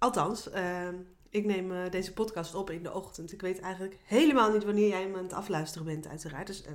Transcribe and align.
Althans, 0.00 0.48
uh, 0.54 0.88
ik 1.30 1.44
neem 1.44 1.72
uh, 1.72 1.90
deze 1.90 2.12
podcast 2.12 2.54
op 2.54 2.70
in 2.70 2.82
de 2.82 2.92
ochtend. 2.92 3.32
Ik 3.32 3.40
weet 3.40 3.60
eigenlijk 3.60 3.96
helemaal 4.04 4.52
niet 4.52 4.64
wanneer 4.64 4.88
jij 4.88 5.06
me 5.06 5.16
aan 5.16 5.22
het 5.22 5.32
afluisteren 5.32 5.86
bent, 5.86 6.08
uiteraard. 6.08 6.46
Dus 6.46 6.62
uh, 6.62 6.68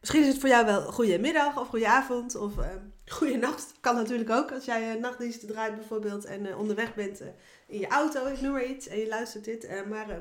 misschien 0.00 0.20
is 0.20 0.28
het 0.28 0.38
voor 0.38 0.48
jou 0.48 0.64
wel 0.66 0.82
goede 0.82 1.18
middag 1.18 1.60
of 1.60 1.68
goede 1.68 1.88
avond 1.88 2.34
of 2.34 2.56
uh, 2.56 2.66
goede 3.06 3.36
nacht. 3.36 3.74
Kan 3.80 3.94
natuurlijk 3.94 4.30
ook 4.30 4.52
als 4.52 4.64
jij 4.64 4.94
nachtdiensten 4.94 5.48
draait 5.48 5.74
bijvoorbeeld 5.74 6.24
en 6.24 6.56
onderweg 6.56 6.94
bent 6.94 7.22
in 7.66 7.78
je 7.78 7.88
auto, 7.88 8.26
ik 8.26 8.40
noem 8.40 8.52
maar 8.52 8.64
iets, 8.64 8.86
en 8.86 8.98
je 8.98 9.08
luistert 9.08 9.44
dit. 9.44 9.86
maar 9.88 10.20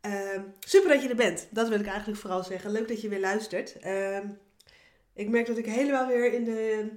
ehm, 0.00 0.42
super 0.60 0.90
dat 0.90 1.02
je 1.02 1.08
er 1.08 1.16
bent. 1.16 1.48
Dat 1.50 1.68
wil 1.68 1.80
ik 1.80 1.86
eigenlijk 1.86 2.18
vooral 2.18 2.44
zeggen. 2.44 2.70
Leuk 2.70 2.88
dat 2.88 3.00
je 3.00 3.08
weer 3.08 3.20
luistert. 3.20 3.78
Ehm, 3.78 4.26
ik 5.12 5.28
merk 5.28 5.46
dat 5.46 5.58
ik 5.58 5.66
helemaal 5.66 6.06
weer 6.06 6.32
in 6.32 6.44
de 6.44 6.90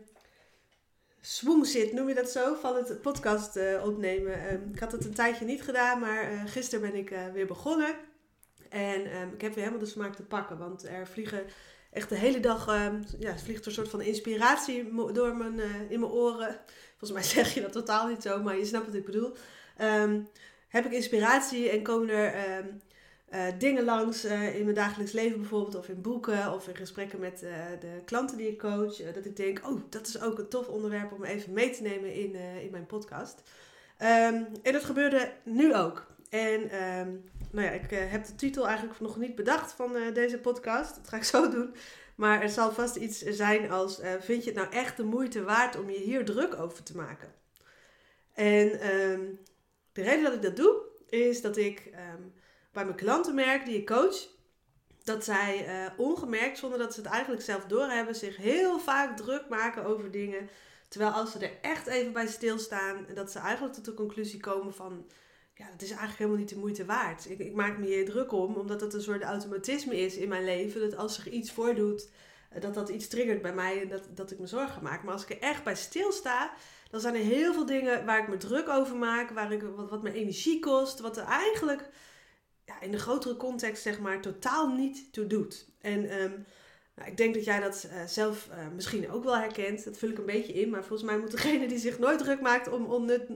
swoon 1.22 1.66
zit, 1.66 1.94
noem 1.94 2.08
je 2.08 2.14
dat 2.14 2.30
zo, 2.30 2.56
van 2.56 2.76
het 2.76 3.02
podcast 3.02 3.58
uh, 3.58 3.86
opnemen. 3.86 4.54
Um, 4.54 4.70
ik 4.74 4.80
had 4.80 4.92
het 4.92 5.06
een 5.06 5.14
tijdje 5.14 5.46
niet 5.46 5.62
gedaan, 5.62 6.00
maar 6.00 6.34
uh, 6.34 6.42
gisteren 6.46 6.92
ben 6.92 7.00
ik 7.00 7.12
uh, 7.12 7.28
weer 7.34 7.46
begonnen. 7.46 7.96
En 8.70 9.16
um, 9.16 9.34
ik 9.34 9.42
heb 9.42 9.54
weer 9.54 9.64
helemaal 9.64 9.86
de 9.86 9.92
smaak 9.92 10.16
te 10.16 10.24
pakken, 10.24 10.58
want 10.58 10.88
er 10.88 11.08
vliegen 11.08 11.44
echt 11.92 12.10
de 12.10 12.16
hele 12.16 12.40
dag, 12.40 12.68
um, 12.68 13.04
ja, 13.20 13.38
vliegt 13.38 13.62
er 13.62 13.68
een 13.68 13.74
soort 13.74 13.90
van 13.90 14.02
inspiratie 14.02 14.96
door 15.14 15.36
mijn, 15.36 15.60
in 15.90 16.00
mijn 16.00 16.12
oren. 16.12 16.60
Volgens 16.98 17.12
mij 17.12 17.24
zeg 17.44 17.54
je 17.54 17.62
dat 17.62 17.72
totaal 17.72 18.08
niet 18.08 18.22
zo, 18.22 18.42
maar 18.42 18.58
je 18.58 18.66
snapt 18.66 18.86
wat 18.86 18.96
ik 18.96 19.06
bedoel. 19.06 19.36
heb 20.68 20.86
ik 20.86 20.92
inspiratie 20.92 21.70
en 21.70 21.84
komen 21.84 22.10
er 22.10 22.66
uh, 23.32 23.46
dingen 23.58 23.84
langs 23.84 24.26
uh, 24.26 24.56
in 24.56 24.64
mijn 24.64 24.76
dagelijks 24.76 25.12
leven 25.12 25.40
bijvoorbeeld, 25.40 25.76
of 25.76 25.90
in 25.90 26.02
boeken, 26.02 26.54
of 26.54 26.68
in 26.68 26.76
gesprekken 26.76 27.20
met 27.20 27.44
uh, 27.44 27.52
de 27.80 28.02
klanten 28.06 28.38
die 28.38 28.48
ik 28.48 28.60
coach, 28.60 28.96
dat 29.14 29.26
ik 29.26 29.36
denk, 29.36 29.62
oh, 29.68 29.82
dat 29.90 30.08
is 30.08 30.22
ook 30.22 30.40
een 30.40 30.48
tof 30.48 30.68
onderwerp 30.68 31.12
om 31.12 31.24
even 31.24 31.54
mee 31.54 31.70
te 31.70 31.82
nemen 31.82 32.14
in, 32.14 32.36
in 32.36 32.72
mijn 32.72 32.86
podcast. 32.86 33.42
Um, 34.00 34.48
en 34.64 34.74
dat 34.74 34.84
gebeurde 34.84 35.32
nu 35.44 35.76
ook. 35.76 36.08
En 36.30 36.62
um, 36.84 37.24
nou 37.52 37.66
ja, 37.66 37.72
ik 37.72 37.90
heb 37.90 38.26
de 38.26 38.36
titel 38.36 38.68
eigenlijk 38.68 39.00
nog 39.00 39.18
niet 39.18 39.36
bedacht 39.36 39.72
van 39.72 39.96
deze 40.14 40.38
podcast. 40.38 40.96
Dat 40.96 41.08
ga 41.08 41.18
ik 41.18 41.24
zo 41.24 41.50
doen. 41.58 41.76
Maar 42.16 42.42
er 42.42 42.50
zal 42.50 42.72
vast 42.72 42.96
iets 42.96 43.20
zijn 43.20 43.72
als: 43.72 44.02
Vind 44.20 44.44
je 44.44 44.50
het 44.50 44.60
nou 44.60 44.72
echt 44.72 44.98
de 44.98 45.04
moeite 45.04 45.44
waard 45.44 45.80
om 45.80 45.90
je 45.90 46.00
hier 46.00 46.26
druk 46.26 46.60
over 46.60 46.84
te 46.84 46.96
maken? 46.96 47.34
En 48.34 48.96
um, 48.96 49.40
de 49.92 50.02
reden 50.02 50.24
dat 50.24 50.34
ik 50.34 50.42
dat 50.42 50.56
doe, 50.56 50.82
is 51.10 51.42
dat 51.42 51.58
ik 51.58 51.92
bij 52.72 52.86
mijn 52.86 52.98
klanten 52.98 53.36
merk 53.36 53.66
die 53.66 53.78
ik 53.78 53.86
coach, 53.86 54.28
dat 55.04 55.24
zij 55.24 55.68
uh, 55.68 56.00
ongemerkt, 56.00 56.58
zonder 56.58 56.80
dat 56.80 56.94
ze 56.94 57.02
het 57.02 57.10
eigenlijk 57.10 57.44
zelf 57.44 57.66
doorhebben, 57.66 58.16
zich 58.16 58.38
heel 58.38 58.80
vaak 58.80 59.18
druk 59.18 59.50
maken 59.50 59.86
over 59.86 60.12
dingen. 60.12 60.50
Terwijl 60.88 61.12
als 61.12 61.32
ze 61.32 61.40
er 61.40 61.58
echt 61.62 61.88
even 61.88 62.14
bij 62.14 62.28
stilstaan, 62.28 63.06
dat 63.14 63.32
ze 63.32 63.40
eigenlijk 63.40 63.74
tot 63.74 63.86
de 63.86 63.94
conclusie 63.94 64.40
komen 64.40 64.74
van, 64.74 65.06
ja, 65.54 65.66
dat 65.72 65.82
is 65.82 65.90
eigenlijk 65.90 66.18
helemaal 66.18 66.40
niet 66.40 66.50
de 66.50 66.58
moeite 66.58 66.86
waard. 66.86 67.30
Ik, 67.30 67.40
ik 67.40 67.54
maak 67.54 67.78
me 67.78 67.86
hier 67.86 68.06
druk 68.06 68.32
om, 68.32 68.56
omdat 68.56 68.82
het 68.82 68.94
een 68.94 69.02
soort 69.02 69.24
automatisme 69.24 69.98
is 69.98 70.16
in 70.16 70.30
mijn 70.30 70.46
leven. 70.46 70.82
Dat 70.82 70.98
als 70.98 71.16
zich 71.16 71.30
iets 71.30 71.52
voordoet, 71.52 72.10
eh, 72.50 72.62
dat 72.62 72.74
dat 72.74 72.90
iets 72.90 73.08
triggert 73.08 73.42
bij 73.42 73.54
mij 73.54 73.82
en 73.82 73.90
dat, 73.90 74.08
dat 74.16 74.32
ik 74.32 74.40
me 74.40 74.48
zorgen 74.48 74.84
maak. 74.84 75.04
Maar 75.04 75.14
als 75.14 75.24
ik 75.24 75.30
er 75.30 75.40
echt 75.40 75.64
bij 75.64 75.76
stilsta, 75.76 76.54
dan 76.90 77.00
zijn 77.00 77.16
er 77.16 77.22
heel 77.22 77.54
veel 77.54 77.66
dingen 77.66 78.06
waar 78.06 78.20
ik 78.20 78.28
me 78.28 78.38
druk 78.38 78.70
over 78.70 78.96
maak, 78.96 79.30
waar 79.30 79.52
ik, 79.52 79.62
wat, 79.62 79.90
wat 79.90 80.06
energie 80.06 80.60
kost, 80.60 81.00
wat 81.00 81.18
er 81.18 81.24
eigenlijk 81.26 81.90
ja, 82.72 82.86
in 82.86 82.92
de 82.92 83.00
grotere 83.00 83.36
context 83.36 83.84
zeg 83.84 84.00
maar 84.00 84.22
totaal 84.22 84.68
niet 84.68 85.14
toe 85.14 85.28
doet. 85.28 85.66
En 85.82 86.22
um, 86.22 86.46
nou, 86.96 87.10
ik 87.10 87.18
denk 87.18 87.34
dat 87.34 87.44
jij 87.44 87.60
dat 87.60 87.88
uh, 87.94 88.04
zelf 88.06 88.50
uh, 88.52 88.58
misschien 88.76 89.12
ook 89.12 89.24
wel 89.24 89.38
herkent. 89.38 89.84
Dat 89.84 89.98
vul 89.98 90.10
ik 90.10 90.18
een 90.18 90.26
beetje 90.26 90.54
in. 90.54 90.70
Maar 90.70 90.84
volgens 90.84 91.10
mij 91.10 91.20
moet 91.20 91.32
degene 91.32 91.68
die 91.68 91.78
zich 91.78 92.00
nooit 92.00 92.20
druk 92.20 92.42
maakt 92.42 92.70
om 92.70 92.86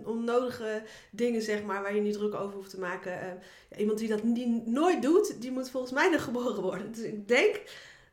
onnodige 0.04 0.84
dingen, 1.12 1.42
zeg 1.42 1.64
maar, 1.64 1.82
waar 1.82 1.96
je 1.96 2.02
niet 2.02 2.14
druk 2.14 2.34
over 2.34 2.56
hoeft 2.56 2.70
te 2.70 2.80
maken. 2.80 3.12
Ja, 3.70 3.78
iemand 3.78 4.00
die 4.00 4.08
dat 4.08 4.24
niet, 4.24 4.66
nooit 4.66 5.02
doet, 5.02 5.42
die 5.42 5.52
moet 5.52 5.70
volgens 5.70 5.94
mij 5.94 6.10
nog 6.10 6.24
geboren 6.30 6.62
worden. 6.62 6.92
Dus 6.92 7.04
ik 7.04 7.28
denk 7.28 7.62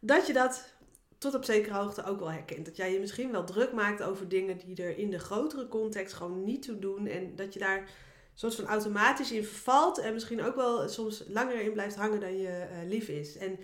dat 0.00 0.27
je 0.27 0.32
dat 0.32 0.75
tot 1.19 1.34
op 1.34 1.44
zekere 1.44 1.75
hoogte 1.75 2.05
ook 2.05 2.19
wel 2.19 2.31
herkent. 2.31 2.65
Dat 2.65 2.77
jij 2.77 2.93
je 2.93 3.00
misschien 3.00 3.32
wel 3.32 3.44
druk 3.44 3.72
maakt 3.72 4.03
over 4.03 4.28
dingen 4.28 4.59
die 4.59 4.84
er 4.84 4.99
in 4.99 5.11
de 5.11 5.19
grotere 5.19 5.69
context 5.69 6.15
gewoon 6.15 6.44
niet 6.44 6.62
toe 6.62 6.78
doen. 6.78 7.06
En 7.06 7.37
dat 7.37 7.53
je 7.53 7.59
daar 7.59 7.88
soort 8.34 8.54
van 8.54 8.66
automatisch 8.66 9.32
in 9.32 9.44
vervalt 9.44 9.98
en 9.98 10.12
misschien 10.12 10.43
ook 10.43 10.54
wel 10.56 10.88
soms 10.88 11.25
langer 11.28 11.60
in 11.60 11.72
blijft 11.72 11.97
hangen 11.97 12.20
dan 12.20 12.38
je 12.38 12.66
uh, 12.70 12.88
lief 12.88 13.09
is. 13.09 13.37
En 13.37 13.59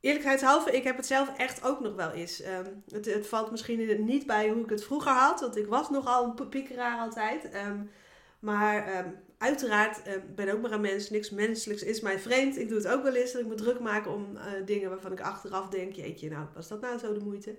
eerlijkheidshalve, 0.00 0.70
ik 0.70 0.84
heb 0.84 0.96
het 0.96 1.06
zelf 1.06 1.36
echt 1.36 1.64
ook 1.64 1.80
nog 1.80 1.94
wel 1.94 2.10
eens. 2.10 2.44
Um, 2.44 2.82
het, 2.88 3.04
het, 3.04 3.26
valt 3.26 3.50
misschien 3.50 4.04
niet 4.04 4.26
bij 4.26 4.48
hoe 4.48 4.62
ik 4.62 4.70
het 4.70 4.84
vroeger 4.84 5.12
had, 5.12 5.40
want 5.40 5.56
ik 5.56 5.66
was 5.66 5.90
nogal 5.90 6.34
een 6.38 6.48
piekeraar 6.48 6.98
altijd. 6.98 7.54
Um, 7.54 7.90
maar 8.38 9.04
um, 9.04 9.14
uiteraard 9.38 10.02
ben 10.34 10.52
ook 10.52 10.60
maar 10.60 10.72
een 10.72 10.80
mens. 10.80 11.10
Niks 11.10 11.30
menselijks 11.30 11.82
is 11.82 12.00
mij 12.00 12.18
vreemd. 12.18 12.58
Ik 12.58 12.68
doe 12.68 12.78
het 12.78 12.88
ook 12.88 13.02
wel 13.02 13.14
eens 13.14 13.32
dat 13.32 13.40
ik 13.40 13.46
me 13.46 13.54
druk 13.54 13.80
maak 13.80 14.06
om 14.08 14.36
uh, 14.36 14.42
dingen 14.64 14.90
waarvan 14.90 15.12
ik 15.12 15.20
achteraf 15.20 15.68
denk: 15.68 15.92
jeetje, 15.92 16.30
nou, 16.30 16.46
was 16.54 16.68
dat 16.68 16.80
nou 16.80 16.98
zo 16.98 17.12
de 17.12 17.24
moeite? 17.24 17.56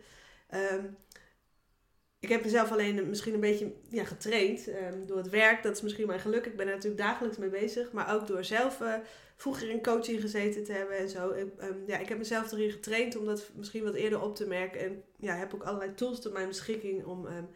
Ik 2.28 2.34
heb 2.34 2.44
mezelf 2.44 2.72
alleen 2.72 3.10
misschien 3.10 3.34
een 3.34 3.40
beetje 3.40 3.72
ja, 3.90 4.04
getraind 4.04 4.68
um, 4.68 5.06
door 5.06 5.18
het 5.18 5.30
werk. 5.30 5.64
Dat 5.64 5.76
is 5.76 5.82
misschien 5.82 6.08
mijn 6.08 6.20
geluk. 6.20 6.46
Ik 6.46 6.56
ben 6.56 6.68
er 6.68 6.74
natuurlijk 6.74 7.02
dagelijks 7.02 7.38
mee 7.38 7.50
bezig. 7.50 7.92
Maar 7.92 8.16
ook 8.16 8.28
door 8.28 8.44
zelf 8.44 8.82
uh, 8.82 8.94
vroeger 9.36 9.70
in 9.70 9.84
coaching 9.84 10.22
gezeten 10.22 10.64
te 10.64 10.72
hebben 10.72 10.98
en 10.98 11.10
zo. 11.10 11.32
Um, 11.32 11.84
ja, 11.86 11.98
ik 11.98 12.10
heb 12.10 12.18
mezelf 12.18 12.52
erin 12.52 12.72
getraind 12.72 13.18
om 13.18 13.26
dat 13.26 13.50
misschien 13.56 13.84
wat 13.84 13.94
eerder 13.94 14.22
op 14.22 14.36
te 14.36 14.48
merken. 14.48 14.80
En 14.80 15.04
ja, 15.20 15.36
heb 15.36 15.54
ook 15.54 15.64
allerlei 15.64 15.94
tools 15.94 16.22
tot 16.22 16.34
mijn 16.34 16.48
beschikking 16.48 17.06
om 17.06 17.26
um, 17.26 17.48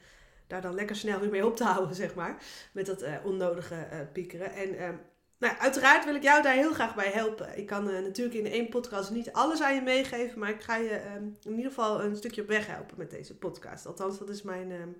daar 0.47 0.61
dan 0.61 0.75
lekker 0.75 0.95
snel 0.95 1.19
weer 1.19 1.29
mee 1.29 1.45
op 1.45 1.55
te 1.55 1.63
houden, 1.73 1.95
zeg 1.95 2.15
maar. 2.15 2.43
Met 2.71 2.85
dat 2.85 3.03
uh, 3.03 3.15
onnodige 3.23 3.75
uh, 3.75 3.99
piekeren. 4.13 4.53
En 4.53 4.99
nou, 5.41 5.57
uiteraard 5.57 6.05
wil 6.05 6.15
ik 6.15 6.23
jou 6.23 6.43
daar 6.43 6.53
heel 6.53 6.73
graag 6.73 6.95
bij 6.95 7.11
helpen. 7.11 7.57
Ik 7.57 7.65
kan 7.65 7.89
uh, 7.89 7.99
natuurlijk 7.99 8.35
in 8.35 8.51
één 8.51 8.69
podcast 8.69 9.11
niet 9.11 9.31
alles 9.31 9.61
aan 9.61 9.75
je 9.75 9.81
meegeven, 9.81 10.39
maar 10.39 10.49
ik 10.49 10.61
ga 10.61 10.75
je 10.75 11.01
um, 11.15 11.37
in 11.43 11.55
ieder 11.55 11.71
geval 11.71 12.03
een 12.03 12.15
stukje 12.15 12.41
op 12.41 12.47
weg 12.47 12.67
helpen 12.67 12.97
met 12.97 13.09
deze 13.09 13.37
podcast. 13.37 13.85
Althans, 13.85 14.17
dat 14.17 14.29
is 14.29 14.41
mijn, 14.41 14.71
um, 14.71 14.97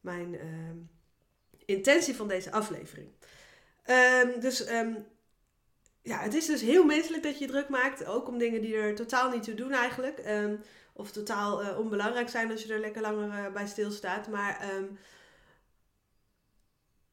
mijn 0.00 0.34
um, 0.34 0.90
intentie 1.64 2.14
van 2.14 2.28
deze 2.28 2.52
aflevering. 2.52 3.08
dus 4.40 4.64
ja, 6.02 6.18
het 6.18 6.34
is 6.34 6.46
dus 6.46 6.60
heel 6.60 6.84
menselijk 6.84 7.22
dat 7.22 7.38
je 7.38 7.46
druk 7.46 7.68
maakt, 7.68 8.06
ook 8.06 8.28
om 8.28 8.38
dingen 8.38 8.60
die 8.60 8.76
er 8.76 8.94
totaal 8.94 9.30
niet 9.30 9.42
toe 9.42 9.54
doen 9.54 9.72
eigenlijk. 9.72 10.22
of 10.92 11.10
totaal 11.10 11.62
uh, 11.62 11.78
onbelangrijk 11.78 12.28
zijn 12.28 12.50
als 12.50 12.62
je 12.62 12.72
er 12.72 12.80
lekker 12.80 13.02
langer 13.02 13.28
uh, 13.28 13.52
bij 13.52 13.66
stilstaat. 13.66 14.28
Maar 14.28 14.70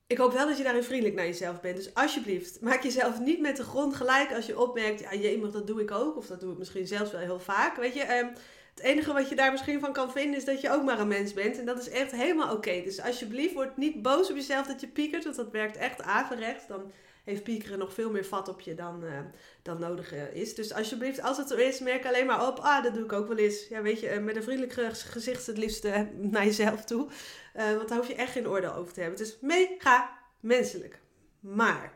ik 0.08 0.18
hoop 0.18 0.34
wel 0.34 0.48
dat 0.48 0.58
je 0.58 0.64
daarin 0.64 0.84
vriendelijk 0.84 1.16
naar 1.16 1.26
jezelf 1.26 1.62
bent. 1.62 1.76
Dus 1.76 1.94
alsjeblieft, 1.94 2.62
maak 2.62 2.84
jezelf 2.84 3.20
niet 3.20 3.40
met 3.40 3.58
de 3.58 3.64
grond 3.64 3.96
gelijk 3.96 4.34
als 4.34 4.46
je 4.46 4.60
opmerkt, 4.60 5.00
ja, 5.00 5.14
jemig, 5.14 5.52
dat 5.52 5.68
doe 5.68 5.82
ik 5.82 5.92
ook. 5.92 6.18
Of 6.18 6.28
dat 6.28 6.40
doe 6.40 6.52
ik 6.52 6.58
misschien 6.58 6.88
zelfs 6.88 7.12
wel 7.12 7.22
heel 7.22 7.40
vaak. 7.40 7.76
Weet 7.76 7.94
je, 7.94 8.18
um, 8.18 8.34
het 8.74 8.84
enige 8.84 9.14
wat 9.14 9.30
je 9.30 9.36
daar 9.36 9.52
misschien 9.52 9.80
van 9.80 9.94
kan 9.94 10.12
vinden 10.12 10.38
is 10.38 10.46
dat 10.46 10.62
je 10.62 10.72
ook 10.72 10.84
maar 10.84 11.00
een 11.00 11.08
mens 11.08 11.34
bent. 11.34 11.60
En 11.60 11.66
dat 11.66 11.80
is 11.80 11.90
echt 11.90 12.12
helemaal 12.12 12.56
oké. 12.56 12.82
Dus 12.84 13.02
alsjeblieft, 13.02 13.54
word 13.54 13.78
niet 13.78 14.02
boos 14.02 14.30
op 14.30 14.36
jezelf 14.36 14.68
dat 14.68 14.82
je 14.82 14.88
piekert, 14.88 15.24
want 15.24 15.36
dat 15.36 15.52
werkt 15.52 15.78
echt 15.78 16.02
averechts. 16.02 16.68
Dan 16.68 16.92
heeft 17.26 17.44
piekeren 17.44 17.80
nog 17.80 17.94
veel 17.94 18.12
meer 18.12 18.26
vat 18.26 18.48
op 18.48 18.62
je 18.62 18.76
dan, 18.76 19.04
uh, 19.04 19.20
dan 19.62 19.80
nodig 19.80 20.14
uh, 20.14 20.34
is. 20.34 20.56
Dus 20.56 20.74
alsjeblieft, 20.74 21.22
als 21.22 21.38
het 21.38 21.48
zo 21.48 21.56
is, 21.56 21.80
merk 21.80 22.06
alleen 22.06 22.26
maar 22.26 22.48
op. 22.48 22.60
Ah, 22.60 22.84
dat 22.84 22.94
doe 22.94 23.04
ik 23.04 23.14
ook 23.14 23.28
wel 23.28 23.38
eens. 23.38 23.68
Ja, 23.68 23.82
weet 23.82 24.00
je, 24.00 24.14
uh, 24.14 24.24
met 24.24 24.36
een 24.36 24.44
vriendelijk 24.44 24.94
gezicht 24.94 25.48
het 25.48 25.58
liefst 25.58 25.84
naar 26.18 26.46
jezelf 26.52 26.84
toe. 26.84 27.08
want 27.54 27.90
daar 27.90 27.98
hoef 27.98 28.08
je 28.08 28.16
echt 28.16 28.32
geen 28.32 28.48
oordeel 28.48 28.74
over 28.74 28.94
te 28.94 29.02
hebben. 29.02 29.20
Het 29.20 29.28
is 29.28 29.38
mega 29.42 30.18
menselijk. 30.40 31.00
Maar, 31.40 31.94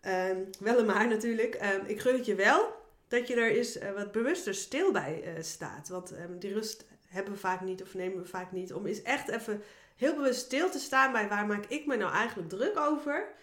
ehm, 0.00 0.38
wel 0.60 0.78
een 0.78 0.86
maar 0.86 1.08
natuurlijk. 1.08 1.54
Ehm, 1.54 1.84
ik 1.86 2.00
gun 2.00 2.14
het 2.14 2.26
je 2.26 2.34
wel 2.34 2.82
dat 3.08 3.28
je 3.28 3.34
er 3.34 3.50
eens 3.50 3.78
wat 3.94 4.12
bewuster 4.12 4.54
stil 4.54 4.92
bij 4.92 5.36
staat. 5.40 5.88
Want 5.88 6.12
um, 6.12 6.38
die 6.38 6.52
rust 6.52 6.84
hebben 7.08 7.32
we 7.32 7.38
vaak 7.38 7.60
niet 7.60 7.82
of 7.82 7.94
nemen 7.94 8.22
we 8.22 8.28
vaak 8.28 8.52
niet. 8.52 8.72
Om 8.72 8.86
eens 8.86 9.02
echt 9.02 9.28
even 9.28 9.62
heel 9.96 10.14
bewust 10.14 10.40
stil 10.40 10.70
te 10.70 10.78
staan 10.78 11.12
bij 11.12 11.28
waar 11.28 11.46
maak 11.46 11.64
ik 11.66 11.86
me 11.86 11.96
nou 11.96 12.12
eigenlijk 12.12 12.48
druk 12.48 12.78
over 12.78 13.34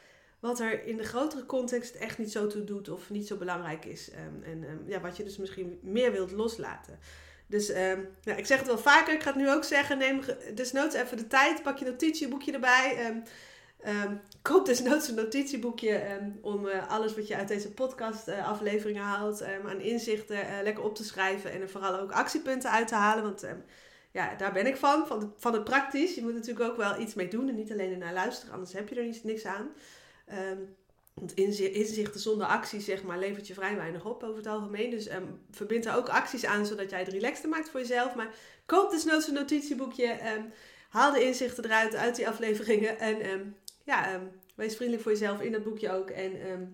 wat 0.41 0.59
er 0.59 0.85
in 0.85 0.97
de 0.97 1.03
grotere 1.03 1.45
context 1.45 1.95
echt 1.95 2.17
niet 2.17 2.31
zo 2.31 2.47
toe 2.47 2.63
doet 2.63 2.89
of 2.89 3.09
niet 3.09 3.27
zo 3.27 3.37
belangrijk 3.37 3.85
is. 3.85 4.09
Um, 4.11 4.43
en 4.43 4.69
um, 4.69 4.83
ja, 4.87 4.99
wat 5.01 5.17
je 5.17 5.23
dus 5.23 5.37
misschien 5.37 5.79
meer 5.81 6.11
wilt 6.11 6.31
loslaten. 6.31 6.99
Dus 7.47 7.69
um, 7.69 8.07
nou, 8.23 8.37
ik 8.37 8.45
zeg 8.45 8.57
het 8.57 8.67
wel 8.67 8.77
vaker, 8.77 9.13
ik 9.13 9.21
ga 9.21 9.27
het 9.27 9.39
nu 9.39 9.51
ook 9.51 9.63
zeggen. 9.63 9.97
Neem 9.97 10.21
desnoods 10.55 10.95
even 10.95 11.17
de 11.17 11.27
tijd, 11.27 11.63
pak 11.63 11.77
je 11.77 11.85
notitieboekje 11.85 12.51
erbij. 12.51 13.21
Koop 14.41 14.65
desnoods 14.65 15.07
een 15.07 15.15
notitieboekje 15.15 16.19
om 16.41 16.65
uh, 16.65 16.89
alles 16.89 17.15
wat 17.15 17.27
je 17.27 17.35
uit 17.35 17.47
deze 17.47 17.71
podcast 17.71 18.27
uh, 18.27 18.47
afleveringen 18.47 19.03
haalt 19.03 19.43
aan 19.43 19.79
inzichten 19.79 20.35
uh, 20.35 20.61
lekker 20.63 20.83
op 20.83 20.95
te 20.95 21.03
schrijven 21.03 21.51
en 21.51 21.69
vooral 21.69 21.99
ook 21.99 22.11
actiepunten 22.11 22.71
uit 22.71 22.87
te 22.87 22.95
halen. 22.95 23.23
Want 23.23 23.45
ja, 24.11 24.35
daar 24.35 24.51
ben 24.51 24.67
ik 24.67 24.75
van, 24.75 25.07
van, 25.07 25.33
van 25.37 25.53
het 25.53 25.63
praktisch. 25.63 26.15
Je 26.15 26.21
moet 26.21 26.33
natuurlijk 26.33 26.69
ook 26.69 26.77
wel 26.77 26.99
iets 26.99 27.13
mee 27.13 27.27
doen 27.27 27.49
en 27.49 27.55
niet 27.55 27.71
alleen 27.71 27.97
naar 27.97 28.13
luisteren, 28.13 28.53
anders 28.53 28.73
heb 28.73 28.89
je 28.89 28.95
er 28.95 29.05
niks, 29.05 29.23
niks 29.23 29.45
aan. 29.45 29.69
Want 31.13 31.33
inzichten 31.35 32.19
zonder 32.19 32.47
actie, 32.47 32.79
zeg 32.79 33.03
maar, 33.03 33.19
levert 33.19 33.47
je 33.47 33.53
vrij 33.53 33.75
weinig 33.75 34.05
op 34.05 34.23
over 34.23 34.37
het 34.37 34.47
algemeen. 34.47 34.89
Dus 34.89 35.09
verbind 35.51 35.85
er 35.85 35.95
ook 35.95 36.09
acties 36.09 36.45
aan, 36.45 36.65
zodat 36.65 36.89
jij 36.89 36.99
het 36.99 37.07
relaxter 37.07 37.49
maakt 37.49 37.69
voor 37.69 37.79
jezelf. 37.79 38.15
Maar 38.15 38.35
koop 38.65 38.91
desnoods 38.91 39.27
een 39.27 39.33
notitieboekje, 39.33 40.19
haal 40.89 41.13
de 41.13 41.23
inzichten 41.23 41.65
eruit 41.65 41.95
uit 41.95 42.15
die 42.15 42.27
afleveringen 42.27 42.99
en 42.99 43.55
ja, 43.83 44.21
wees 44.55 44.75
vriendelijk 44.75 45.03
voor 45.03 45.11
jezelf 45.11 45.41
in 45.41 45.51
dat 45.51 45.63
boekje 45.63 45.91
ook. 45.91 46.09
En 46.09 46.41
ehm, 46.41 46.65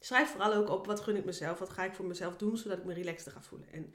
schrijf 0.00 0.30
vooral 0.30 0.54
ook 0.54 0.70
op 0.70 0.86
wat 0.86 1.00
gun 1.00 1.16
ik 1.16 1.24
mezelf, 1.24 1.58
wat 1.58 1.70
ga 1.70 1.84
ik 1.84 1.94
voor 1.94 2.06
mezelf 2.06 2.36
doen, 2.36 2.56
zodat 2.56 2.78
ik 2.78 2.84
me 2.84 2.94
relaxter 2.94 3.32
ga 3.32 3.42
voelen. 3.42 3.72
En 3.72 3.94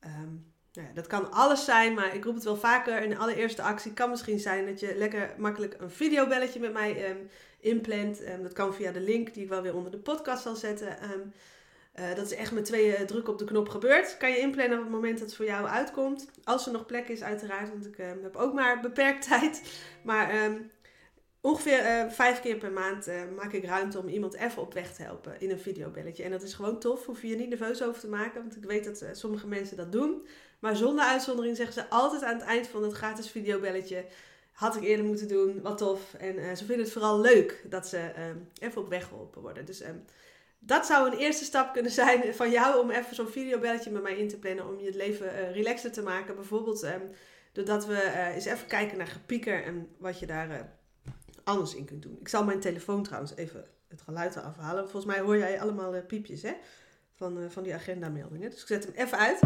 ehm, 0.00 0.34
nou 0.72 0.88
ja, 0.88 0.94
dat 0.94 1.06
kan 1.06 1.32
alles 1.32 1.64
zijn, 1.64 1.94
maar 1.94 2.14
ik 2.14 2.24
roep 2.24 2.34
het 2.34 2.44
wel 2.44 2.56
vaker. 2.56 3.02
Een 3.02 3.18
allereerste 3.18 3.62
actie 3.62 3.92
kan 3.92 4.10
misschien 4.10 4.38
zijn 4.38 4.66
dat 4.66 4.80
je 4.80 4.94
lekker 4.96 5.34
makkelijk 5.38 5.76
een 5.78 5.90
videobelletje 5.90 6.60
met 6.60 6.72
mij 6.72 7.16
inplant. 7.60 8.20
dat 8.42 8.52
kan 8.52 8.74
via 8.74 8.92
de 8.92 9.00
link 9.00 9.34
die 9.34 9.42
ik 9.42 9.48
wel 9.48 9.62
weer 9.62 9.74
onder 9.74 9.90
de 9.90 9.98
podcast 9.98 10.42
zal 10.42 10.56
zetten. 10.56 10.96
Uh, 11.98 12.14
dat 12.14 12.26
is 12.26 12.34
echt 12.34 12.52
met 12.52 12.64
twee 12.64 12.86
uh, 12.86 13.00
druk 13.00 13.28
op 13.28 13.38
de 13.38 13.44
knop 13.44 13.68
gebeurd. 13.68 14.16
Kan 14.16 14.30
je 14.30 14.38
inplannen 14.38 14.78
op 14.78 14.84
het 14.84 14.92
moment 14.92 15.18
dat 15.18 15.26
het 15.26 15.36
voor 15.36 15.46
jou 15.46 15.66
uitkomt. 15.66 16.30
Als 16.44 16.66
er 16.66 16.72
nog 16.72 16.86
plek 16.86 17.08
is, 17.08 17.22
uiteraard, 17.22 17.68
want 17.68 17.86
ik 17.86 17.96
heb 17.96 18.36
ook 18.36 18.52
maar 18.52 18.80
beperkt 18.80 19.26
tijd. 19.28 19.62
Maar 20.02 20.50
ongeveer 21.40 21.84
uh, 21.84 22.10
vijf 22.10 22.40
keer 22.40 22.56
per 22.56 22.72
maand 22.72 23.10
maak 23.36 23.52
ik 23.52 23.64
ruimte 23.64 23.98
om 23.98 24.08
iemand 24.08 24.34
even 24.34 24.62
op 24.62 24.74
weg 24.74 24.94
te 24.94 25.02
helpen 25.02 25.40
in 25.40 25.50
een 25.50 25.58
videobelletje. 25.58 26.22
En 26.22 26.30
dat 26.30 26.42
is 26.42 26.54
gewoon 26.54 26.78
tof, 26.78 27.06
hoef 27.06 27.22
je 27.22 27.28
je 27.28 27.36
niet 27.36 27.48
nerveus 27.48 27.82
over 27.82 28.00
te 28.00 28.08
maken, 28.08 28.40
want 28.40 28.56
ik 28.56 28.64
weet 28.64 28.84
dat 28.84 29.04
sommige 29.12 29.46
mensen 29.46 29.76
dat 29.76 29.92
doen. 29.92 30.26
Maar 30.58 30.76
zonder 30.76 31.04
uitzondering 31.04 31.56
zeggen 31.56 31.74
ze 31.74 31.88
altijd 31.88 32.22
aan 32.22 32.34
het 32.34 32.44
eind 32.44 32.66
van 32.66 32.82
het 32.82 32.92
gratis 32.92 33.30
videobelletje, 33.30 34.04
had 34.58 34.76
ik 34.76 34.82
eerder 34.82 35.06
moeten 35.06 35.28
doen, 35.28 35.60
wat 35.62 35.78
tof. 35.78 36.14
En 36.14 36.56
ze 36.56 36.64
vinden 36.64 36.84
het 36.84 36.92
vooral 36.92 37.20
leuk 37.20 37.64
dat 37.68 37.86
ze 37.86 38.10
even 38.58 38.82
op 38.82 38.88
weg 38.88 39.06
geholpen 39.06 39.42
worden. 39.42 39.64
Dus 39.64 39.82
dat 40.58 40.86
zou 40.86 41.10
een 41.10 41.18
eerste 41.18 41.44
stap 41.44 41.72
kunnen 41.72 41.92
zijn 41.92 42.34
van 42.34 42.50
jou 42.50 42.80
om 42.80 42.90
even 42.90 43.14
zo'n 43.14 43.28
videobelletje 43.28 43.90
met 43.90 44.02
mij 44.02 44.16
in 44.16 44.28
te 44.28 44.38
plannen 44.38 44.68
om 44.68 44.78
je 44.78 44.86
het 44.86 44.94
leven 44.94 45.52
relaxer 45.52 45.92
te 45.92 46.02
maken. 46.02 46.34
Bijvoorbeeld 46.34 46.86
doordat 47.52 47.86
we 47.86 48.30
eens 48.34 48.44
even 48.44 48.66
kijken 48.66 48.98
naar 48.98 49.06
gepieker 49.06 49.64
en 49.64 49.88
wat 49.98 50.18
je 50.18 50.26
daar 50.26 50.78
anders 51.44 51.74
in 51.74 51.84
kunt 51.84 52.02
doen. 52.02 52.16
Ik 52.20 52.28
zal 52.28 52.44
mijn 52.44 52.60
telefoon 52.60 53.02
trouwens 53.02 53.36
even 53.36 53.64
het 53.88 54.00
geluid 54.00 54.36
eraf 54.36 54.56
halen. 54.56 54.90
Volgens 54.90 55.12
mij 55.14 55.20
hoor 55.20 55.36
jij 55.36 55.60
allemaal 55.60 55.94
uh, 55.94 56.06
piepjes 56.06 56.42
hè? 56.42 56.52
Van, 57.14 57.38
uh, 57.38 57.48
van 57.48 57.62
die 57.62 57.74
agendameldingen. 57.74 58.50
Dus 58.50 58.60
ik 58.60 58.66
zet 58.66 58.84
hem 58.84 58.94
even 58.94 59.18
uit. 59.18 59.40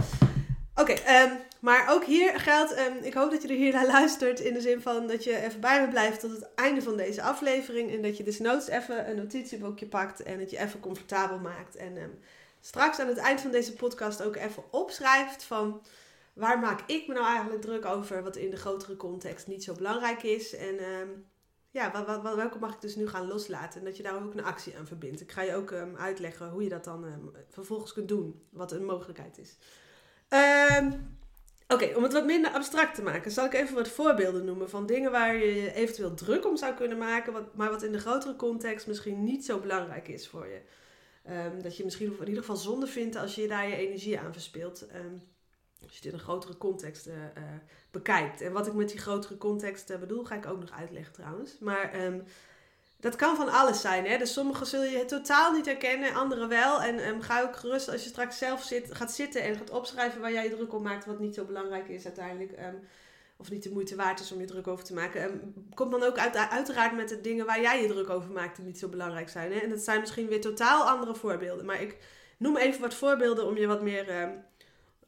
Oké, 0.74 0.92
um, 0.92 1.38
maar 1.60 1.90
ook 1.90 2.04
hier 2.04 2.40
geldt, 2.40 2.78
um, 2.78 2.96
ik 3.02 3.14
hoop 3.14 3.30
dat 3.30 3.42
je 3.42 3.48
er 3.48 3.54
hier 3.54 3.72
naar 3.72 3.86
luistert 3.86 4.40
in 4.40 4.54
de 4.54 4.60
zin 4.60 4.80
van 4.80 5.06
dat 5.06 5.24
je 5.24 5.36
even 5.36 5.60
bij 5.60 5.80
me 5.80 5.88
blijft 5.88 6.20
tot 6.20 6.30
het 6.30 6.54
einde 6.54 6.82
van 6.82 6.96
deze 6.96 7.22
aflevering. 7.22 7.90
En 7.90 8.02
dat 8.02 8.16
je 8.16 8.22
dus 8.22 8.38
noods 8.38 8.68
even 8.68 9.10
een 9.10 9.16
notitieboekje 9.16 9.86
pakt 9.86 10.22
en 10.22 10.38
het 10.38 10.50
je 10.50 10.58
even 10.58 10.80
comfortabel 10.80 11.38
maakt. 11.38 11.76
En 11.76 11.96
um, 11.96 12.18
straks 12.60 12.98
aan 12.98 13.08
het 13.08 13.16
eind 13.16 13.40
van 13.40 13.50
deze 13.50 13.72
podcast 13.72 14.22
ook 14.22 14.36
even 14.36 14.62
opschrijft 14.70 15.44
van 15.44 15.82
waar 16.32 16.58
maak 16.58 16.80
ik 16.86 17.06
me 17.06 17.14
nou 17.14 17.26
eigenlijk 17.26 17.62
druk 17.62 17.84
over 17.84 18.22
wat 18.22 18.36
in 18.36 18.50
de 18.50 18.56
grotere 18.56 18.96
context 18.96 19.46
niet 19.46 19.64
zo 19.64 19.74
belangrijk 19.74 20.22
is. 20.22 20.54
En 20.56 20.76
ja, 21.70 21.90
wat, 21.92 22.22
wat, 22.22 22.34
welke 22.34 22.58
mag 22.58 22.74
ik 22.74 22.80
dus 22.80 22.96
nu 22.96 23.08
gaan 23.08 23.26
loslaten? 23.26 23.78
En 23.78 23.86
dat 23.86 23.96
je 23.96 24.02
daar 24.02 24.24
ook 24.24 24.34
een 24.34 24.44
actie 24.44 24.76
aan 24.78 24.86
verbindt. 24.86 25.20
Ik 25.20 25.32
ga 25.32 25.42
je 25.42 25.54
ook 25.54 25.74
uitleggen 25.96 26.48
hoe 26.48 26.62
je 26.62 26.68
dat 26.68 26.84
dan 26.84 27.32
vervolgens 27.48 27.92
kunt 27.92 28.08
doen. 28.08 28.46
Wat 28.50 28.72
een 28.72 28.84
mogelijkheid 28.84 29.38
is. 29.38 29.56
Um, 30.32 31.10
Oké, 31.68 31.92
om 31.96 32.02
het 32.02 32.12
wat 32.12 32.24
minder 32.24 32.50
abstract 32.50 32.94
te 32.94 33.02
maken, 33.02 33.30
zal 33.30 33.44
ik 33.44 33.52
even 33.52 33.74
wat 33.74 33.88
voorbeelden 33.88 34.44
noemen 34.44 34.70
van 34.70 34.86
dingen 34.86 35.10
waar 35.10 35.36
je 35.36 35.72
eventueel 35.72 36.14
druk 36.14 36.46
om 36.46 36.56
zou 36.56 36.74
kunnen 36.74 36.98
maken, 36.98 37.48
maar 37.54 37.70
wat 37.70 37.82
in 37.82 37.92
de 37.92 37.98
grotere 37.98 38.36
context 38.36 38.86
misschien 38.86 39.24
niet 39.24 39.44
zo 39.44 39.58
belangrijk 39.58 40.08
is 40.08 40.28
voor 40.28 40.46
je. 40.46 40.60
dat 41.62 41.76
je 41.76 41.84
misschien 41.84 42.12
in 42.20 42.26
ieder 42.26 42.42
geval 42.42 42.56
zonde 42.56 42.86
vindt 42.86 43.16
als 43.16 43.34
je 43.34 43.48
daar 43.48 43.68
je 43.68 43.76
energie 43.76 44.18
aan 44.18 44.32
verspeelt. 44.32 44.86
als 45.82 45.90
je 45.90 45.96
het 45.96 46.04
in 46.04 46.12
een 46.12 46.18
grotere 46.18 46.56
context 46.56 47.06
uh, 47.06 47.14
bekijkt. 47.90 48.40
En 48.40 48.52
wat 48.52 48.66
ik 48.66 48.72
met 48.72 48.88
die 48.88 49.00
grotere 49.00 49.36
context 49.36 49.90
uh, 49.90 49.98
bedoel, 49.98 50.24
ga 50.24 50.34
ik 50.34 50.46
ook 50.46 50.60
nog 50.60 50.70
uitleggen 50.70 51.12
trouwens. 51.12 51.58
Maar 51.58 51.92
ehm, 51.92 52.20
dat 53.02 53.16
kan 53.16 53.36
van 53.36 53.48
alles 53.48 53.80
zijn. 53.80 54.06
Hè? 54.06 54.18
Dus 54.18 54.32
sommige 54.32 54.64
zul 54.64 54.82
je 54.82 55.04
totaal 55.04 55.52
niet 55.52 55.66
herkennen, 55.66 56.14
andere 56.14 56.46
wel. 56.46 56.82
En 56.82 57.08
um, 57.08 57.20
ga 57.20 57.42
ook 57.42 57.56
gerust 57.56 57.90
als 57.90 58.02
je 58.02 58.08
straks 58.08 58.38
zelf 58.38 58.62
zit, 58.62 58.94
gaat 58.94 59.12
zitten 59.12 59.42
en 59.42 59.56
gaat 59.56 59.70
opschrijven 59.70 60.20
waar 60.20 60.32
jij 60.32 60.44
je 60.44 60.54
druk 60.54 60.74
op 60.74 60.82
maakt, 60.82 61.06
wat 61.06 61.18
niet 61.18 61.34
zo 61.34 61.44
belangrijk 61.44 61.88
is 61.88 62.04
uiteindelijk. 62.04 62.50
Um, 62.50 62.80
of 63.36 63.50
niet 63.50 63.62
de 63.62 63.70
moeite 63.70 63.96
waard 63.96 64.20
is 64.20 64.32
om 64.32 64.40
je 64.40 64.46
druk 64.46 64.66
over 64.66 64.84
te 64.84 64.94
maken. 64.94 65.54
komt 65.74 65.90
dan 65.90 66.02
ook 66.02 66.18
uit, 66.18 66.36
uiteraard 66.36 66.96
met 66.96 67.08
de 67.08 67.20
dingen 67.20 67.46
waar 67.46 67.60
jij 67.60 67.82
je 67.82 67.88
druk 67.88 68.10
over 68.10 68.30
maakt 68.30 68.56
die 68.56 68.64
niet 68.64 68.78
zo 68.78 68.88
belangrijk 68.88 69.28
zijn. 69.28 69.52
Hè? 69.52 69.58
En 69.58 69.70
dat 69.70 69.80
zijn 69.80 70.00
misschien 70.00 70.26
weer 70.26 70.40
totaal 70.40 70.88
andere 70.88 71.14
voorbeelden. 71.14 71.66
Maar 71.66 71.82
ik 71.82 71.96
noem 72.36 72.56
even 72.56 72.80
wat 72.80 72.94
voorbeelden 72.94 73.46
om 73.46 73.56
je 73.56 73.66
wat 73.66 73.82
meer 73.82 74.32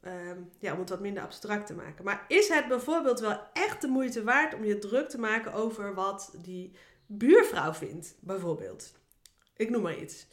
Ehm, 0.05 0.39
ja, 0.59 0.73
om 0.73 0.79
het 0.79 0.89
wat 0.89 0.99
minder 0.99 1.23
abstract 1.23 1.67
te 1.67 1.73
maken. 1.73 2.05
Maar 2.05 2.25
is 2.27 2.47
het 2.47 2.67
bijvoorbeeld 2.67 3.19
wel 3.19 3.39
echt 3.53 3.81
de 3.81 3.87
moeite 3.87 4.23
waard 4.23 4.53
om 4.53 4.63
je 4.63 4.77
druk 4.77 5.09
te 5.09 5.19
maken 5.19 5.53
over 5.53 5.93
wat 5.93 6.33
die 6.37 6.71
buurvrouw 7.05 7.73
vindt, 7.73 8.15
bijvoorbeeld? 8.19 8.91
Ik 9.55 9.69
noem 9.69 9.81
maar 9.81 9.97
iets. 9.97 10.25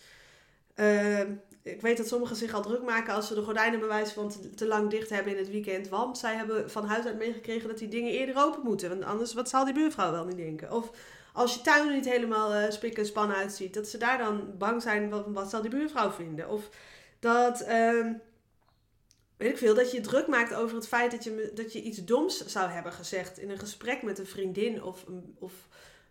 Ehm, 0.74 1.34
ik 1.62 1.80
weet 1.80 1.96
dat 1.96 2.08
sommigen 2.08 2.36
zich 2.36 2.54
al 2.54 2.62
druk 2.62 2.82
maken 2.82 3.14
als 3.14 3.26
ze 3.26 3.34
de 3.34 3.42
gordijnen 3.42 3.80
bewijzen 3.80 4.14
van 4.14 4.32
te, 4.54 4.66
lang 4.66 4.90
dicht 4.90 5.10
hebben 5.10 5.32
in 5.32 5.38
het 5.38 5.50
weekend. 5.50 5.88
Want 5.88 6.18
zij 6.18 6.34
hebben 6.34 6.70
van 6.70 6.84
huis 6.84 7.04
uit 7.04 7.18
meegekregen 7.18 7.68
dat 7.68 7.78
die 7.78 7.88
dingen 7.88 8.12
eerder 8.12 8.36
open 8.36 8.62
moeten. 8.64 8.88
Want 8.88 9.04
anders, 9.04 9.34
wat 9.34 9.48
zal 9.48 9.64
die 9.64 9.74
buurvrouw 9.74 10.12
wel 10.12 10.24
niet 10.24 10.36
denken? 10.36 10.72
Of 10.72 10.90
als 11.32 11.54
je 11.54 11.60
tuin 11.60 11.92
niet 11.92 12.04
helemaal 12.08 12.54
uh, 12.54 12.70
spik 12.70 12.98
en 12.98 13.06
span 13.06 13.32
uitziet, 13.32 13.74
dat 13.74 13.88
ze 13.88 13.98
daar 13.98 14.18
dan 14.18 14.54
bang 14.58 14.82
zijn, 14.82 15.10
wat, 15.10 15.24
wat 15.26 15.50
zal 15.50 15.62
die 15.62 15.70
buurvrouw 15.70 16.10
vinden? 16.10 16.48
Of 16.48 16.68
dat... 17.18 17.60
Ehm, 17.60 18.12
weet 19.36 19.50
ik 19.50 19.58
veel, 19.58 19.74
dat 19.74 19.92
je 19.92 20.00
druk 20.00 20.26
maakt 20.26 20.54
over 20.54 20.76
het 20.76 20.88
feit 20.88 21.10
dat 21.10 21.24
je, 21.24 21.50
dat 21.54 21.72
je 21.72 21.82
iets 21.82 22.04
doms 22.04 22.46
zou 22.46 22.70
hebben 22.70 22.92
gezegd 22.92 23.38
in 23.38 23.50
een 23.50 23.58
gesprek 23.58 24.02
met 24.02 24.18
een 24.18 24.26
vriendin 24.26 24.82
of, 24.82 25.04
of 25.38 25.52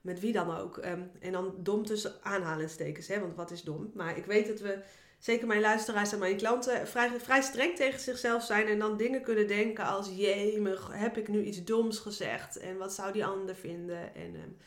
met 0.02 0.20
wie 0.20 0.32
dan 0.32 0.58
ook. 0.58 0.78
Ehm, 0.78 1.02
en 1.20 1.32
dan 1.32 1.56
dom 1.58 1.86
tussen 1.86 2.14
aanhalingstekens, 2.22 3.08
hè, 3.08 3.20
want 3.20 3.36
wat 3.36 3.52
is 3.52 3.62
dom? 3.62 3.92
Maar 3.94 4.18
ik 4.18 4.26
weet 4.26 4.48
dat 4.48 4.60
we, 4.60 4.80
zeker 5.20 5.48
mijn 5.48 5.62
luisteraars 5.62 6.14
en 6.14 6.20
mijn 6.20 6.38
klanten, 6.38 6.88
vrij, 6.88 7.10
vrij 7.20 7.42
streng 7.42 7.76
tegen 7.76 8.00
zichzelf 8.00 8.44
zijn 8.44 8.68
en 8.68 8.80
dan 8.80 8.98
dingen 8.98 9.22
kunnen 9.22 9.48
denken 9.48 9.86
als, 9.86 10.10
jee, 10.16 10.68
heb 10.92 11.18
ik 11.18 11.28
nu 11.28 11.44
iets 11.44 11.64
doms 11.64 12.00
gezegd? 12.00 12.58
En 12.58 12.78
wat 12.78 12.94
zou 12.94 13.12
die 13.12 13.26
ander 13.26 13.56
vinden? 13.56 14.16
En... 14.16 14.36
Um, 14.36 14.58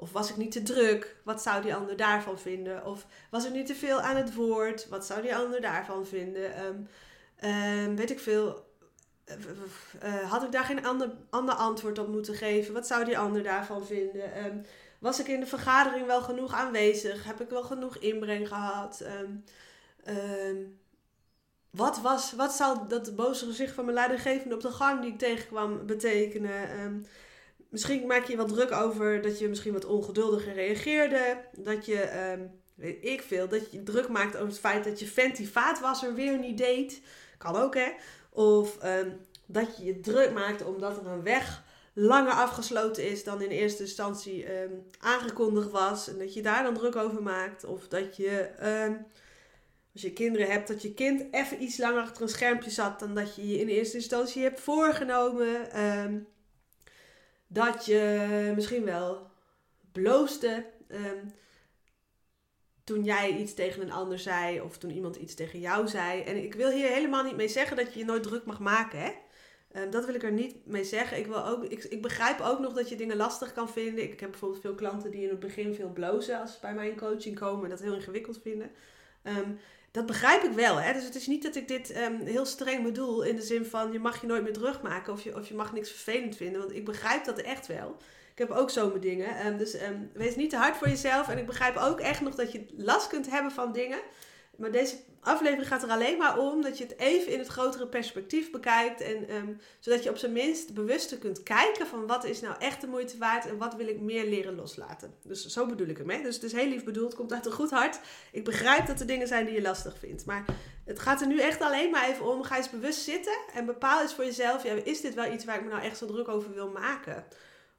of 0.00 0.12
was 0.12 0.30
ik 0.30 0.36
niet 0.36 0.52
te 0.52 0.62
druk? 0.62 1.16
Wat 1.24 1.42
zou 1.42 1.62
die 1.62 1.74
ander 1.74 1.96
daarvan 1.96 2.38
vinden? 2.38 2.86
Of 2.86 3.06
was 3.30 3.46
ik 3.46 3.52
niet 3.52 3.66
te 3.66 3.74
veel 3.74 4.00
aan 4.00 4.16
het 4.16 4.34
woord? 4.34 4.88
Wat 4.88 5.06
zou 5.06 5.22
die 5.22 5.36
ander 5.36 5.60
daarvan 5.60 6.06
vinden? 6.06 6.52
Ehm, 7.36 7.94
weet 7.94 8.10
ik 8.10 8.20
veel. 8.20 8.64
Uh, 10.04 10.30
had 10.30 10.42
ik 10.42 10.52
daar 10.52 10.64
geen 10.64 10.86
ander, 10.86 11.10
ander 11.30 11.54
antwoord 11.54 11.98
op 11.98 12.08
moeten 12.08 12.34
geven? 12.34 12.74
Wat 12.74 12.86
zou 12.86 13.04
die 13.04 13.18
ander 13.18 13.42
daarvan 13.42 13.86
vinden? 13.86 14.34
Ehm, 14.34 14.58
was 14.98 15.20
ik 15.20 15.28
in 15.28 15.40
de 15.40 15.46
vergadering 15.46 16.06
wel 16.06 16.22
genoeg 16.22 16.54
aanwezig? 16.54 17.24
Heb 17.24 17.40
ik 17.40 17.48
wel 17.50 17.62
genoeg 17.62 17.96
inbreng 17.96 18.48
gehad? 18.48 19.00
Ehm, 20.04 20.56
wat, 21.70 22.00
was, 22.00 22.32
wat 22.32 22.52
zou 22.52 22.78
dat 22.88 23.16
boze 23.16 23.46
gezicht 23.46 23.74
van 23.74 23.84
mijn 23.84 23.96
leidinggevende 23.96 24.54
op 24.54 24.60
de 24.60 24.70
gang 24.70 25.00
die 25.00 25.12
ik 25.12 25.18
tegenkwam 25.18 25.86
betekenen? 25.86 27.06
misschien 27.68 28.06
maak 28.06 28.24
je 28.24 28.30
je 28.30 28.38
wat 28.38 28.48
druk 28.48 28.72
over 28.72 29.22
dat 29.22 29.38
je 29.38 29.48
misschien 29.48 29.72
wat 29.72 29.84
ongeduldiger 29.84 30.52
reageerde. 30.52 31.44
Dat 31.56 31.86
je, 31.86 32.08
weet 32.74 33.04
ik 33.04 33.22
veel, 33.22 33.48
dat 33.48 33.72
je 33.72 33.82
druk 33.82 34.08
maakt 34.08 34.36
over 34.36 34.48
het 34.48 34.58
feit 34.58 34.84
dat 34.84 35.00
je 35.00 35.06
vent 35.06 35.40
vaatwasser 35.48 36.14
weer 36.14 36.38
niet 36.38 36.58
deed. 36.58 37.02
Kan 37.38 37.56
ook, 37.56 37.74
hè? 37.74 37.92
Of 38.30 38.78
ehm, 38.78 39.10
dat 39.46 39.76
je 39.76 39.84
je 39.84 40.00
druk 40.00 40.32
maakt 40.32 40.64
omdat 40.64 40.96
er 40.96 41.06
een 41.06 41.22
weg 41.22 41.62
langer 41.92 42.32
afgesloten 42.32 43.10
is 43.10 43.24
dan 43.24 43.42
in 43.42 43.50
eerste 43.50 43.82
instantie 43.82 44.44
ehm, 44.44 44.72
aangekondigd 45.00 45.70
was. 45.70 46.08
En 46.08 46.18
dat 46.18 46.34
je 46.34 46.42
daar 46.42 46.62
dan 46.62 46.74
druk 46.74 46.96
over 46.96 47.22
maakt. 47.22 47.64
Of 47.64 47.88
dat 47.88 48.16
je, 48.16 48.38
ehm, 48.40 48.96
als 49.92 50.02
je 50.02 50.12
kinderen 50.12 50.50
hebt, 50.50 50.68
dat 50.68 50.82
je 50.82 50.94
kind 50.94 51.24
even 51.30 51.62
iets 51.62 51.78
langer 51.78 52.02
achter 52.02 52.22
een 52.22 52.28
schermpje 52.28 52.70
zat 52.70 53.00
dan 53.00 53.14
dat 53.14 53.34
je 53.36 53.48
je 53.48 53.58
in 53.58 53.68
eerste 53.68 53.96
instantie 53.96 54.42
hebt 54.42 54.60
voorgenomen. 54.60 55.68
dat 57.52 57.86
je 57.86 58.52
misschien 58.54 58.84
wel 58.84 59.30
bloosde 59.92 60.64
toen 62.90 63.04
jij 63.04 63.36
iets 63.36 63.54
tegen 63.54 63.82
een 63.82 63.92
ander 63.92 64.18
zei 64.18 64.60
of 64.60 64.78
toen 64.78 64.90
iemand 64.90 65.16
iets 65.16 65.34
tegen 65.34 65.60
jou 65.60 65.88
zei. 65.88 66.22
En 66.22 66.36
ik 66.44 66.54
wil 66.54 66.70
hier 66.70 66.88
helemaal 66.88 67.24
niet 67.24 67.36
mee 67.36 67.48
zeggen 67.48 67.76
dat 67.76 67.92
je 67.92 67.98
je 67.98 68.04
nooit 68.04 68.22
druk 68.22 68.44
mag 68.44 68.60
maken. 68.60 68.98
Hè? 68.98 69.10
Ehm, 69.72 69.90
dat 69.90 70.06
wil 70.06 70.14
ik 70.14 70.22
er 70.22 70.32
niet 70.32 70.66
mee 70.66 70.84
zeggen. 70.84 71.18
Ik, 71.18 71.26
wil 71.26 71.46
ook, 71.46 71.64
ik, 71.64 71.84
ik 71.84 72.02
begrijp 72.02 72.40
ook 72.40 72.58
nog 72.58 72.72
dat 72.72 72.88
je 72.88 72.96
dingen 72.96 73.16
lastig 73.16 73.52
kan 73.52 73.68
vinden. 73.68 74.04
Ik 74.04 74.20
heb 74.20 74.30
bijvoorbeeld 74.30 74.60
veel 74.60 74.74
klanten 74.74 75.10
die 75.10 75.22
in 75.22 75.28
het 75.28 75.40
begin 75.40 75.74
veel 75.74 75.90
blozen 75.92 76.40
als 76.40 76.52
ze 76.52 76.58
bij 76.60 76.74
mijn 76.74 76.96
coaching 76.96 77.38
komen 77.38 77.64
en 77.64 77.70
dat 77.70 77.80
heel 77.80 77.94
ingewikkeld 77.94 78.38
vinden. 78.42 78.70
Ehm, 79.22 79.50
dat 79.90 80.06
begrijp 80.06 80.42
ik 80.42 80.52
wel. 80.52 80.76
Hè? 80.80 80.92
Dus 80.92 81.04
het 81.04 81.14
is 81.14 81.26
niet 81.26 81.42
dat 81.42 81.56
ik 81.56 81.68
dit 81.68 81.96
um, 81.96 82.20
heel 82.20 82.44
streng 82.44 82.82
bedoel 82.82 83.22
in 83.22 83.36
de 83.36 83.42
zin 83.42 83.64
van 83.64 83.92
je 83.92 83.98
mag 83.98 84.20
je 84.20 84.26
nooit 84.26 84.42
meer 84.42 84.52
terugmaken 84.52 85.12
of 85.12 85.22
je, 85.22 85.36
of 85.36 85.48
je 85.48 85.54
mag 85.54 85.72
niks 85.72 85.90
vervelend 85.90 86.36
vinden. 86.36 86.60
Want 86.60 86.74
ik 86.74 86.84
begrijp 86.84 87.24
dat 87.24 87.38
echt 87.38 87.66
wel. 87.66 87.96
Ik 88.40 88.48
heb 88.48 88.56
ook 88.56 88.70
zomaar 88.70 89.00
dingen. 89.00 89.46
Um, 89.46 89.58
dus 89.58 89.74
um, 89.74 90.10
wees 90.14 90.36
niet 90.36 90.50
te 90.50 90.56
hard 90.56 90.76
voor 90.76 90.88
jezelf. 90.88 91.28
En 91.28 91.38
ik 91.38 91.46
begrijp 91.46 91.76
ook 91.76 92.00
echt 92.00 92.20
nog 92.20 92.34
dat 92.34 92.52
je 92.52 92.66
last 92.76 93.06
kunt 93.06 93.30
hebben 93.30 93.52
van 93.52 93.72
dingen. 93.72 93.98
Maar 94.56 94.70
deze 94.70 94.96
aflevering 95.20 95.68
gaat 95.68 95.82
er 95.82 95.88
alleen 95.88 96.18
maar 96.18 96.38
om 96.38 96.62
dat 96.62 96.78
je 96.78 96.84
het 96.84 96.98
even 96.98 97.32
in 97.32 97.38
het 97.38 97.48
grotere 97.48 97.86
perspectief 97.86 98.50
bekijkt. 98.50 99.00
En, 99.00 99.34
um, 99.34 99.60
zodat 99.80 100.02
je 100.02 100.10
op 100.10 100.16
zijn 100.16 100.32
minst 100.32 100.74
bewuster 100.74 101.18
kunt 101.18 101.42
kijken 101.42 101.86
van 101.86 102.06
wat 102.06 102.24
is 102.24 102.40
nou 102.40 102.54
echt 102.58 102.80
de 102.80 102.86
moeite 102.86 103.18
waard 103.18 103.46
en 103.46 103.58
wat 103.58 103.74
wil 103.74 103.88
ik 103.88 104.00
meer 104.00 104.24
leren 104.24 104.54
loslaten. 104.54 105.14
Dus 105.24 105.46
zo 105.46 105.66
bedoel 105.66 105.88
ik 105.88 105.98
hem. 105.98 106.10
Hè? 106.10 106.22
Dus 106.22 106.34
het 106.34 106.44
is 106.44 106.52
heel 106.52 106.68
lief 106.68 106.84
bedoeld, 106.84 107.14
komt 107.14 107.32
uit 107.32 107.46
een 107.46 107.52
goed 107.52 107.70
hart. 107.70 108.00
Ik 108.32 108.44
begrijp 108.44 108.86
dat 108.86 109.00
er 109.00 109.06
dingen 109.06 109.28
zijn 109.28 109.44
die 109.44 109.54
je 109.54 109.62
lastig 109.62 109.98
vindt. 109.98 110.26
Maar 110.26 110.44
het 110.84 110.98
gaat 110.98 111.20
er 111.20 111.26
nu 111.26 111.40
echt 111.40 111.60
alleen 111.60 111.90
maar 111.90 112.08
even 112.08 112.26
om. 112.26 112.42
Ga 112.42 112.56
eens 112.56 112.70
bewust 112.70 113.02
zitten 113.02 113.38
en 113.54 113.66
bepaal 113.66 114.02
eens 114.02 114.14
voor 114.14 114.24
jezelf. 114.24 114.62
Ja, 114.62 114.72
is 114.84 115.00
dit 115.00 115.14
wel 115.14 115.32
iets 115.32 115.44
waar 115.44 115.56
ik 115.56 115.62
me 115.62 115.68
nou 115.68 115.82
echt 115.82 115.96
zo 115.96 116.06
druk 116.06 116.28
over 116.28 116.54
wil 116.54 116.68
maken? 116.68 117.24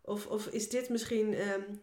Of, 0.02 0.28
of 0.28 0.48
is 0.48 0.70
dit 0.70 0.90
misschien 0.90 1.50
um, 1.50 1.82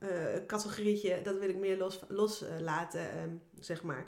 uh, 0.00 0.34
een 0.34 0.46
categorietje, 0.46 1.22
dat 1.22 1.38
wil 1.38 1.48
ik 1.48 1.56
meer 1.56 1.78
loslaten, 1.78 2.14
los, 2.14 2.42
uh, 2.42 3.22
um, 3.22 3.42
zeg 3.60 3.82
maar. 3.82 4.06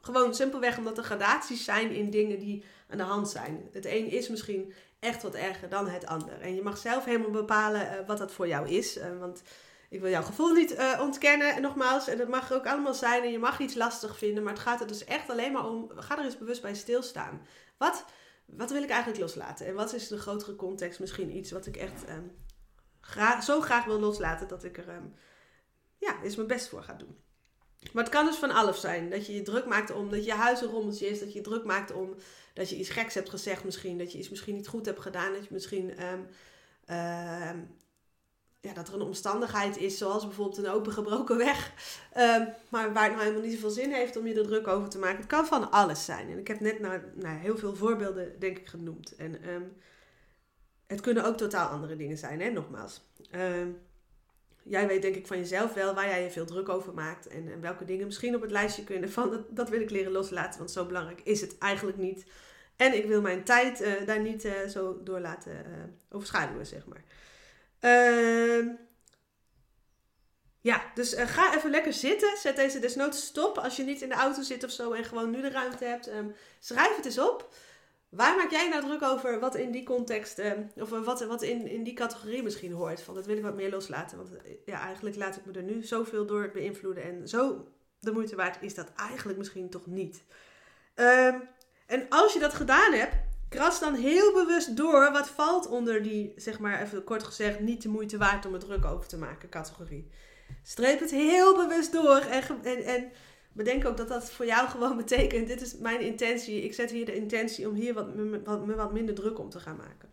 Gewoon 0.00 0.34
simpelweg 0.34 0.78
omdat 0.78 0.98
er 0.98 1.04
gradaties 1.04 1.64
zijn 1.64 1.90
in 1.90 2.10
dingen 2.10 2.38
die 2.38 2.64
aan 2.88 2.96
de 2.96 3.02
hand 3.02 3.28
zijn. 3.28 3.68
Het 3.72 3.84
een 3.84 4.10
is 4.10 4.28
misschien 4.28 4.72
echt 4.98 5.22
wat 5.22 5.34
erger 5.34 5.68
dan 5.68 5.88
het 5.88 6.06
ander. 6.06 6.40
En 6.40 6.54
je 6.54 6.62
mag 6.62 6.78
zelf 6.78 7.04
helemaal 7.04 7.30
bepalen 7.30 7.80
uh, 7.80 8.06
wat 8.06 8.18
dat 8.18 8.32
voor 8.32 8.48
jou 8.48 8.68
is. 8.68 8.98
Want 9.18 9.42
ik 9.88 10.00
wil 10.00 10.10
jouw 10.10 10.22
gevoel 10.22 10.52
niet 10.52 10.76
ontkennen, 11.00 11.54
en 11.54 11.62
nogmaals. 11.62 12.08
En 12.08 12.18
dat 12.18 12.28
mag 12.28 12.52
ook 12.52 12.66
allemaal 12.66 12.94
zijn. 12.94 13.22
En 13.22 13.30
je 13.30 13.38
mag 13.38 13.58
iets 13.58 13.74
lastig 13.74 14.18
vinden. 14.18 14.42
Maar 14.42 14.52
het 14.52 14.62
gaat 14.62 14.80
er 14.80 14.86
dus 14.86 15.04
echt 15.04 15.30
alleen 15.30 15.52
maar 15.52 15.68
om. 15.68 15.90
Ga 15.94 16.18
er 16.18 16.24
eens 16.24 16.38
bewust 16.38 16.62
bij 16.62 16.74
stilstaan. 16.74 17.46
Wat, 17.76 18.04
wat 18.44 18.70
wil 18.70 18.82
ik 18.82 18.90
eigenlijk 18.90 19.20
loslaten? 19.20 19.66
En 19.66 19.74
wat 19.74 19.92
is 19.92 20.08
de 20.08 20.18
grotere 20.18 20.56
context? 20.56 21.00
Misschien 21.00 21.36
iets 21.36 21.50
wat 21.50 21.66
ik 21.66 21.76
echt 21.76 22.08
um, 22.08 22.32
zo 23.42 23.60
graag 23.60 23.84
wil 23.84 24.00
loslaten 24.00 24.48
dat 24.48 24.64
ik 24.64 24.78
er 24.78 24.88
um, 24.88 25.14
ja, 25.98 26.22
eens 26.22 26.36
mijn 26.36 26.48
best 26.48 26.68
voor 26.68 26.82
ga 26.82 26.92
doen. 26.92 27.16
Maar 27.92 28.02
het 28.02 28.12
kan 28.12 28.26
dus 28.26 28.36
van 28.36 28.50
alles 28.50 28.80
zijn. 28.80 29.10
Dat 29.10 29.26
je 29.26 29.34
je 29.34 29.42
druk 29.42 29.66
maakt 29.66 29.90
om 29.90 30.10
dat 30.10 30.24
je 30.24 30.32
huis 30.32 30.60
een 30.60 30.68
rommeltje 30.68 31.06
is. 31.06 31.20
Dat 31.20 31.32
je 31.32 31.38
je 31.38 31.44
druk 31.44 31.64
maakt 31.64 31.92
om 31.92 32.14
dat 32.54 32.68
je 32.68 32.76
iets 32.76 32.90
geks 32.90 33.14
hebt 33.14 33.30
gezegd 33.30 33.64
misschien. 33.64 33.98
Dat 33.98 34.12
je 34.12 34.18
iets 34.18 34.30
misschien 34.30 34.54
niet 34.54 34.68
goed 34.68 34.86
hebt 34.86 35.00
gedaan. 35.00 35.32
Dat 35.32 35.44
je 35.44 35.52
misschien... 35.52 36.02
Um, 36.02 36.26
uh, 36.90 37.50
ja, 38.60 38.72
dat 38.74 38.88
er 38.88 38.94
een 38.94 39.02
omstandigheid 39.02 39.76
is, 39.76 39.98
zoals 39.98 40.26
bijvoorbeeld 40.26 40.58
een 40.58 40.72
opengebroken 40.72 41.36
weg. 41.36 41.72
Maar 42.68 42.92
waar 42.92 43.04
het 43.04 43.12
nou 43.12 43.22
helemaal 43.22 43.42
niet 43.42 43.52
zoveel 43.52 43.70
zin 43.70 43.92
heeft 43.92 44.16
om 44.16 44.26
je 44.26 44.34
er 44.34 44.46
druk 44.46 44.68
over 44.68 44.88
te 44.88 44.98
maken. 44.98 45.16
Het 45.16 45.26
kan 45.26 45.46
van 45.46 45.70
alles 45.70 46.04
zijn. 46.04 46.30
En 46.30 46.38
ik 46.38 46.48
heb 46.48 46.60
net 46.60 46.80
nou, 46.80 47.00
nou 47.14 47.38
heel 47.38 47.58
veel 47.58 47.76
voorbeelden, 47.76 48.38
denk 48.38 48.58
ik, 48.58 48.68
genoemd. 48.68 49.16
En 49.16 49.42
het 50.92 51.00
kunnen 51.00 51.24
ook 51.24 51.36
totaal 51.36 51.68
andere 51.68 51.96
dingen 51.96 52.18
zijn, 52.18 52.40
hè, 52.40 52.50
nogmaals. 52.50 53.00
Um, 53.34 53.80
jij 54.62 54.86
weet 54.86 55.02
denk 55.02 55.14
ik 55.14 55.26
van 55.26 55.38
jezelf 55.38 55.74
wel 55.74 55.94
waar 55.94 56.08
jij 56.08 56.22
je 56.22 56.30
veel 56.30 56.46
druk 56.46 56.68
over 56.68 56.94
maakt. 56.94 57.26
En, 57.26 57.52
en 57.52 57.60
welke 57.60 57.84
dingen 57.84 58.06
misschien 58.06 58.34
op 58.34 58.40
het 58.40 58.50
lijstje 58.50 58.84
kunnen 58.84 59.12
van 59.12 59.30
dat, 59.30 59.40
dat 59.48 59.68
wil 59.68 59.80
ik 59.80 59.90
leren 59.90 60.12
loslaten. 60.12 60.58
Want 60.58 60.70
zo 60.70 60.86
belangrijk 60.86 61.20
is 61.24 61.40
het 61.40 61.58
eigenlijk 61.58 61.98
niet. 61.98 62.24
En 62.76 62.96
ik 62.96 63.06
wil 63.06 63.20
mijn 63.20 63.44
tijd 63.44 63.80
uh, 63.80 64.06
daar 64.06 64.20
niet 64.20 64.44
uh, 64.44 64.52
zo 64.68 65.00
door 65.02 65.20
laten 65.20 65.52
uh, 65.52 65.72
overschaduwen, 66.10 66.66
zeg 66.66 66.86
maar. 66.86 67.02
Uh, 67.80 68.68
ja, 70.60 70.82
dus 70.94 71.14
ga 71.14 71.56
even 71.56 71.70
lekker 71.70 71.92
zitten. 71.92 72.36
Zet 72.36 72.56
deze 72.56 72.78
desnoods 72.78 73.24
stop 73.24 73.58
als 73.58 73.76
je 73.76 73.82
niet 73.82 74.02
in 74.02 74.08
de 74.08 74.14
auto 74.14 74.42
zit 74.42 74.64
of 74.64 74.70
zo 74.70 74.92
en 74.92 75.04
gewoon 75.04 75.30
nu 75.30 75.40
de 75.40 75.50
ruimte 75.50 75.84
hebt. 75.84 76.08
Um, 76.08 76.34
schrijf 76.58 76.96
het 76.96 77.04
eens 77.04 77.18
op. 77.18 77.54
Waar 78.12 78.36
maak 78.36 78.50
jij 78.50 78.68
nou 78.68 78.82
druk 78.82 79.02
over 79.02 79.40
wat 79.40 79.54
in 79.54 79.70
die 79.70 79.84
context, 79.84 80.38
uh, 80.38 80.52
of 80.76 80.90
wat, 80.90 81.24
wat 81.24 81.42
in, 81.42 81.66
in 81.66 81.82
die 81.82 81.94
categorie 81.94 82.42
misschien 82.42 82.72
hoort? 82.72 83.02
Van 83.02 83.14
dat 83.14 83.26
wil 83.26 83.36
ik 83.36 83.42
wat 83.42 83.54
meer 83.54 83.70
loslaten. 83.70 84.16
Want 84.16 84.30
ja, 84.64 84.80
eigenlijk 84.80 85.16
laat 85.16 85.36
ik 85.36 85.44
me 85.44 85.52
er 85.52 85.62
nu 85.62 85.82
zoveel 85.82 86.26
door 86.26 86.50
beïnvloeden. 86.52 87.02
En 87.04 87.28
zo 87.28 87.68
de 88.00 88.12
moeite 88.12 88.36
waard 88.36 88.62
is 88.62 88.74
dat 88.74 88.92
eigenlijk 88.94 89.38
misschien 89.38 89.70
toch 89.70 89.86
niet. 89.86 90.24
Uh, 90.96 91.26
en 91.86 92.06
als 92.08 92.32
je 92.32 92.38
dat 92.38 92.54
gedaan 92.54 92.92
hebt, 92.92 93.14
kras 93.48 93.80
dan 93.80 93.94
heel 93.94 94.32
bewust 94.32 94.76
door 94.76 95.12
wat 95.12 95.28
valt 95.28 95.66
onder 95.66 96.02
die, 96.02 96.32
zeg 96.36 96.58
maar 96.58 96.82
even 96.82 97.04
kort 97.04 97.22
gezegd, 97.22 97.60
niet 97.60 97.82
de 97.82 97.88
moeite 97.88 98.18
waard 98.18 98.46
om 98.46 98.54
er 98.54 98.60
druk 98.60 98.84
over 98.84 99.08
te 99.08 99.18
maken 99.18 99.48
categorie. 99.48 100.10
Streep 100.62 101.00
het 101.00 101.10
heel 101.10 101.56
bewust 101.56 101.92
door 101.92 102.18
en, 102.18 102.42
en, 102.62 102.84
en 102.84 103.12
bedenk 103.52 103.84
ook 103.84 103.96
dat 103.96 104.08
dat 104.08 104.30
voor 104.30 104.46
jou 104.46 104.68
gewoon 104.74 104.96
betekent, 104.96 105.46
dit 105.46 105.60
is 105.60 105.76
mijn 105.76 106.00
intentie. 106.00 106.62
Ik 106.62 106.74
zet 106.74 106.90
hier 106.90 107.04
de 107.04 107.14
intentie 107.14 107.68
om 107.68 107.74
hier 107.74 107.94
wat, 107.94 108.14
me, 108.14 108.42
wat, 108.42 108.66
me 108.66 108.74
wat 108.74 108.92
minder 108.92 109.14
druk 109.14 109.38
om 109.38 109.50
te 109.50 109.60
gaan 109.60 109.76
maken. 109.76 110.10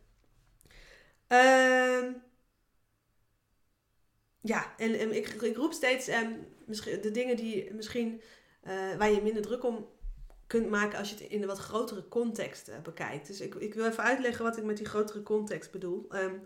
Uh, 1.27 2.13
ja, 4.41 4.73
en, 4.77 5.15
ik, 5.15 5.27
ik, 5.27 5.55
roep 5.55 5.73
steeds 5.73 6.07
um, 6.07 6.47
de 7.01 7.11
dingen 7.11 7.35
die 7.35 7.73
misschien 7.73 8.21
uh, 8.63 8.95
waar 8.97 9.11
je 9.11 9.21
minder 9.21 9.41
druk 9.41 9.63
om 9.63 9.89
kunt 10.47 10.69
maken 10.69 10.99
als 10.99 11.09
je 11.09 11.15
het 11.15 11.23
in 11.23 11.41
een 11.41 11.47
wat 11.47 11.57
grotere 11.57 12.07
context 12.07 12.69
uh, 12.69 12.79
bekijkt. 12.79 13.27
Dus 13.27 13.41
ik, 13.41 13.55
ik 13.55 13.73
wil 13.73 13.85
even 13.85 14.03
uitleggen 14.03 14.45
wat 14.45 14.57
ik 14.57 14.63
met 14.63 14.77
die 14.77 14.85
grotere 14.85 15.23
context 15.23 15.71
bedoel. 15.71 16.05
Um, 16.09 16.41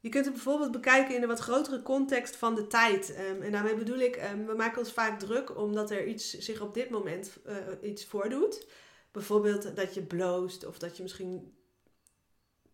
je 0.00 0.08
kunt 0.08 0.24
het 0.24 0.34
bijvoorbeeld 0.34 0.70
bekijken 0.70 1.14
in 1.14 1.22
een 1.22 1.28
wat 1.28 1.38
grotere 1.38 1.82
context 1.82 2.36
van 2.36 2.54
de 2.54 2.66
tijd. 2.66 3.18
Um, 3.18 3.42
en 3.42 3.52
daarmee 3.52 3.74
bedoel 3.74 3.98
ik, 3.98 4.16
um, 4.32 4.46
we 4.46 4.54
maken 4.54 4.78
ons 4.78 4.92
vaak 4.92 5.18
druk 5.18 5.56
omdat 5.56 5.90
er 5.90 6.06
iets 6.06 6.38
zich 6.38 6.60
op 6.60 6.74
dit 6.74 6.90
moment 6.90 7.36
uh, 7.46 7.56
iets 7.82 8.04
voordoet. 8.04 8.66
Bijvoorbeeld 9.10 9.76
dat 9.76 9.94
je 9.94 10.02
bloost 10.02 10.66
of 10.66 10.78
dat 10.78 10.96
je 10.96 11.02
misschien 11.02 11.54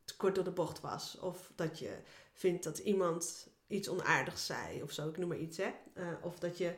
te 0.04 0.16
kort 0.16 0.34
door 0.34 0.44
de 0.44 0.50
bocht 0.50 0.80
was. 0.80 1.18
Of 1.20 1.52
dat 1.54 1.78
je 1.78 1.96
vindt 2.32 2.64
dat 2.64 2.78
iemand 2.78 3.48
iets 3.66 3.88
onaardigs 3.88 4.46
zei 4.46 4.82
of 4.82 4.92
zo, 4.92 5.08
ik 5.08 5.18
noem 5.18 5.28
maar 5.28 5.38
iets. 5.38 5.56
Hè? 5.56 5.70
Uh, 5.94 6.08
of 6.22 6.38
dat 6.38 6.58
je, 6.58 6.74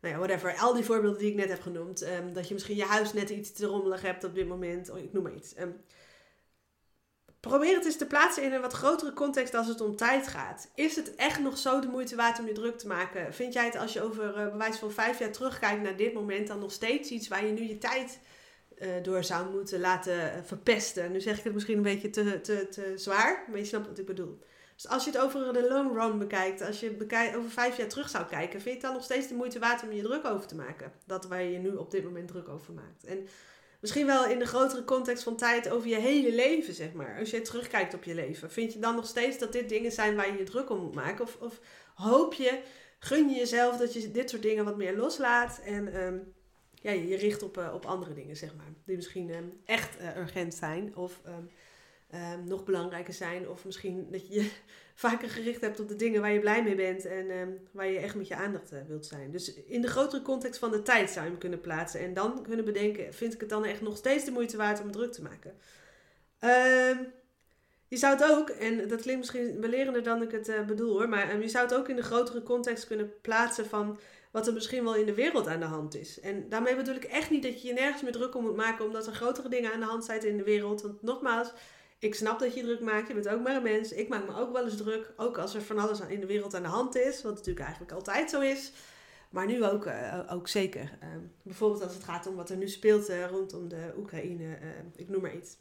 nou 0.00 0.14
ja, 0.14 0.20
whatever, 0.20 0.56
al 0.56 0.74
die 0.74 0.84
voorbeelden 0.84 1.18
die 1.18 1.30
ik 1.30 1.36
net 1.36 1.48
heb 1.48 1.60
genoemd. 1.60 2.02
Um, 2.02 2.32
dat 2.32 2.48
je 2.48 2.54
misschien 2.54 2.76
je 2.76 2.84
huis 2.84 3.12
net 3.12 3.30
iets 3.30 3.52
te 3.52 3.66
rommelig 3.66 4.02
hebt 4.02 4.24
op 4.24 4.34
dit 4.34 4.48
moment. 4.48 4.90
Of 4.90 4.98
ik 4.98 5.12
noem 5.12 5.22
maar 5.22 5.34
iets. 5.34 5.54
Probeer 7.46 7.74
het 7.74 7.84
eens 7.84 7.96
te 7.96 8.06
plaatsen 8.06 8.42
in 8.42 8.52
een 8.52 8.60
wat 8.60 8.72
grotere 8.72 9.12
context 9.12 9.54
als 9.54 9.66
het 9.66 9.80
om 9.80 9.96
tijd 9.96 10.26
gaat. 10.26 10.68
Is 10.74 10.96
het 10.96 11.14
echt 11.14 11.40
nog 11.40 11.58
zo 11.58 11.80
de 11.80 11.86
moeite 11.86 12.16
waard 12.16 12.38
om 12.38 12.46
je 12.46 12.52
druk 12.52 12.78
te 12.78 12.86
maken? 12.86 13.34
Vind 13.34 13.52
jij 13.52 13.64
het 13.64 13.76
als 13.76 13.92
je 13.92 14.02
over 14.02 14.38
uh, 14.38 14.50
bewijs 14.50 14.76
van 14.76 14.92
vijf 14.92 15.18
jaar 15.18 15.32
terugkijkt 15.32 15.82
naar 15.82 15.96
dit 15.96 16.14
moment 16.14 16.46
dan 16.46 16.58
nog 16.58 16.72
steeds 16.72 17.10
iets 17.10 17.28
waar 17.28 17.46
je 17.46 17.52
nu 17.52 17.62
je 17.62 17.78
tijd 17.78 18.18
uh, 18.78 18.88
door 19.02 19.24
zou 19.24 19.50
moeten 19.50 19.80
laten 19.80 20.44
verpesten? 20.44 21.12
Nu 21.12 21.20
zeg 21.20 21.38
ik 21.38 21.44
het 21.44 21.54
misschien 21.54 21.76
een 21.76 21.82
beetje 21.82 22.10
te, 22.10 22.40
te, 22.40 22.68
te 22.68 22.92
zwaar, 22.96 23.44
maar 23.48 23.58
je 23.58 23.64
snapt 23.64 23.86
wat 23.86 23.98
ik 23.98 24.06
bedoel. 24.06 24.38
Dus 24.74 24.88
als 24.88 25.04
je 25.04 25.10
het 25.10 25.20
over 25.20 25.52
de 25.52 25.68
long 25.68 25.98
run 25.98 26.18
bekijkt, 26.18 26.62
als 26.62 26.80
je 26.80 26.90
bekijk, 26.90 27.36
over 27.36 27.50
vijf 27.50 27.76
jaar 27.76 27.88
terug 27.88 28.08
zou 28.08 28.24
kijken, 28.24 28.60
vind 28.60 28.64
je 28.64 28.70
het 28.70 28.80
dan 28.80 28.92
nog 28.92 29.04
steeds 29.04 29.28
de 29.28 29.34
moeite 29.34 29.58
waard 29.58 29.82
om 29.82 29.92
je 29.92 30.02
druk 30.02 30.24
over 30.24 30.46
te 30.46 30.54
maken? 30.54 30.92
Dat 31.06 31.26
waar 31.26 31.42
je 31.42 31.50
je 31.50 31.58
nu 31.58 31.70
op 31.70 31.90
dit 31.90 32.04
moment 32.04 32.28
druk 32.28 32.48
over 32.48 32.72
maakt. 32.72 33.04
En 33.04 33.28
misschien 33.80 34.06
wel 34.06 34.26
in 34.26 34.38
de 34.38 34.46
grotere 34.46 34.84
context 34.84 35.22
van 35.22 35.36
tijd 35.36 35.70
over 35.70 35.88
je 35.88 35.96
hele 35.96 36.34
leven, 36.34 36.74
zeg 36.74 36.92
maar. 36.92 37.18
Als 37.18 37.30
je 37.30 37.42
terugkijkt 37.42 37.94
op 37.94 38.04
je 38.04 38.14
leven, 38.14 38.50
vind 38.50 38.72
je 38.72 38.78
dan 38.78 38.94
nog 38.94 39.06
steeds 39.06 39.38
dat 39.38 39.52
dit 39.52 39.68
dingen 39.68 39.92
zijn 39.92 40.16
waar 40.16 40.32
je 40.32 40.38
je 40.38 40.44
druk 40.44 40.70
om 40.70 40.80
moet 40.80 40.94
maken? 40.94 41.24
Of, 41.24 41.36
of 41.40 41.60
hoop 41.94 42.34
je, 42.34 42.60
gun 42.98 43.28
je 43.28 43.36
jezelf 43.36 43.76
dat 43.76 43.92
je 43.92 44.10
dit 44.10 44.30
soort 44.30 44.42
dingen 44.42 44.64
wat 44.64 44.76
meer 44.76 44.96
loslaat 44.96 45.60
en 45.64 46.02
um, 46.02 46.34
ja, 46.74 46.90
je 46.90 47.16
richt 47.16 47.42
op, 47.42 47.58
uh, 47.58 47.74
op 47.74 47.84
andere 47.84 48.14
dingen, 48.14 48.36
zeg 48.36 48.54
maar. 48.56 48.66
Die 48.84 48.96
misschien 48.96 49.30
um, 49.30 49.60
echt 49.64 50.00
uh, 50.00 50.16
urgent 50.16 50.54
zijn 50.54 50.96
of 50.96 51.20
um, 51.26 51.50
nog 52.44 52.64
belangrijker 52.64 53.14
zijn. 53.14 53.48
Of 53.48 53.64
misschien 53.64 54.06
dat 54.10 54.28
je 54.28 54.34
je 54.34 54.50
vaker 54.94 55.28
gericht 55.28 55.60
hebt 55.60 55.80
op 55.80 55.88
de 55.88 55.96
dingen 55.96 56.20
waar 56.20 56.32
je 56.32 56.40
blij 56.40 56.62
mee 56.62 56.74
bent 56.74 57.04
en 57.04 57.30
um, 57.30 57.58
waar 57.70 57.86
je 57.86 57.98
echt 57.98 58.14
met 58.14 58.28
je 58.28 58.36
aandacht 58.36 58.72
uh, 58.72 58.78
wilt 58.86 59.06
zijn. 59.06 59.30
Dus 59.30 59.54
in 59.54 59.80
de 59.80 59.88
grotere 59.88 60.22
context 60.22 60.58
van 60.58 60.70
de 60.70 60.82
tijd 60.82 61.10
zou 61.10 61.24
je 61.24 61.30
hem 61.30 61.40
kunnen 61.40 61.60
plaatsen. 61.60 62.00
En 62.00 62.14
dan 62.14 62.42
kunnen 62.42 62.64
bedenken, 62.64 63.14
vind 63.14 63.34
ik 63.34 63.40
het 63.40 63.48
dan 63.48 63.64
echt 63.64 63.80
nog 63.80 63.96
steeds 63.96 64.24
de 64.24 64.30
moeite 64.30 64.56
waard 64.56 64.82
om 64.82 64.92
druk 64.92 65.12
te 65.12 65.22
maken? 65.22 65.54
Uh, 66.40 66.98
je 67.88 67.96
zou 67.96 68.14
het 68.14 68.30
ook, 68.30 68.48
en 68.48 68.88
dat 68.88 69.00
klinkt 69.00 69.20
misschien 69.20 69.60
belerender 69.60 70.02
dan 70.02 70.22
ik 70.22 70.30
het 70.30 70.48
uh, 70.48 70.64
bedoel 70.64 70.98
hoor, 70.98 71.08
maar 71.08 71.40
je 71.40 71.48
zou 71.48 71.64
het 71.64 71.74
ook 71.74 71.88
in 71.88 71.96
de 71.96 72.02
grotere 72.02 72.42
context 72.42 72.86
kunnen 72.86 73.12
plaatsen 73.20 73.66
van 73.66 73.98
wat 74.30 74.46
er 74.46 74.52
misschien 74.52 74.84
wel 74.84 74.94
in 74.94 75.06
de 75.06 75.14
wereld 75.14 75.46
aan 75.46 75.60
de 75.60 75.66
hand 75.66 75.94
is. 75.94 76.20
En 76.20 76.48
daarmee 76.48 76.76
bedoel 76.76 76.94
ik 76.94 77.04
echt 77.04 77.30
niet 77.30 77.42
dat 77.42 77.62
je 77.62 77.68
je 77.68 77.74
nergens 77.74 78.02
meer 78.02 78.12
druk 78.12 78.34
om 78.34 78.42
moet 78.42 78.56
maken 78.56 78.84
omdat 78.84 79.06
er 79.06 79.12
grotere 79.12 79.48
dingen 79.48 79.72
aan 79.72 79.80
de 79.80 79.86
hand 79.86 80.04
zijn 80.04 80.26
in 80.26 80.36
de 80.36 80.44
wereld. 80.44 80.82
Want 80.82 81.02
nogmaals, 81.02 81.52
ik 81.98 82.14
snap 82.14 82.38
dat 82.38 82.54
je 82.54 82.62
druk 82.62 82.80
maakt. 82.80 83.08
Je 83.08 83.14
bent 83.14 83.28
ook 83.28 83.42
maar 83.42 83.56
een 83.56 83.62
mens. 83.62 83.92
Ik 83.92 84.08
maak 84.08 84.26
me 84.26 84.36
ook 84.36 84.52
wel 84.52 84.64
eens 84.64 84.76
druk. 84.76 85.12
Ook 85.16 85.38
als 85.38 85.54
er 85.54 85.62
van 85.62 85.78
alles 85.78 86.00
in 86.00 86.20
de 86.20 86.26
wereld 86.26 86.54
aan 86.54 86.62
de 86.62 86.68
hand 86.68 86.96
is. 86.96 87.22
Wat 87.22 87.34
natuurlijk 87.34 87.64
eigenlijk 87.66 87.92
altijd 87.92 88.30
zo 88.30 88.40
is. 88.40 88.72
Maar 89.30 89.46
nu 89.46 89.64
ook, 89.64 89.86
uh, 89.86 90.20
ook 90.30 90.48
zeker. 90.48 90.98
Uh, 91.02 91.08
bijvoorbeeld 91.42 91.82
als 91.82 91.94
het 91.94 92.04
gaat 92.04 92.26
om 92.26 92.34
wat 92.34 92.50
er 92.50 92.56
nu 92.56 92.68
speelt 92.68 93.10
uh, 93.10 93.26
rondom 93.26 93.68
de 93.68 93.94
Oekraïne. 93.96 94.58
ik 94.96 95.08
noem 95.08 95.22
maar 95.22 95.34
iets. 95.36 95.56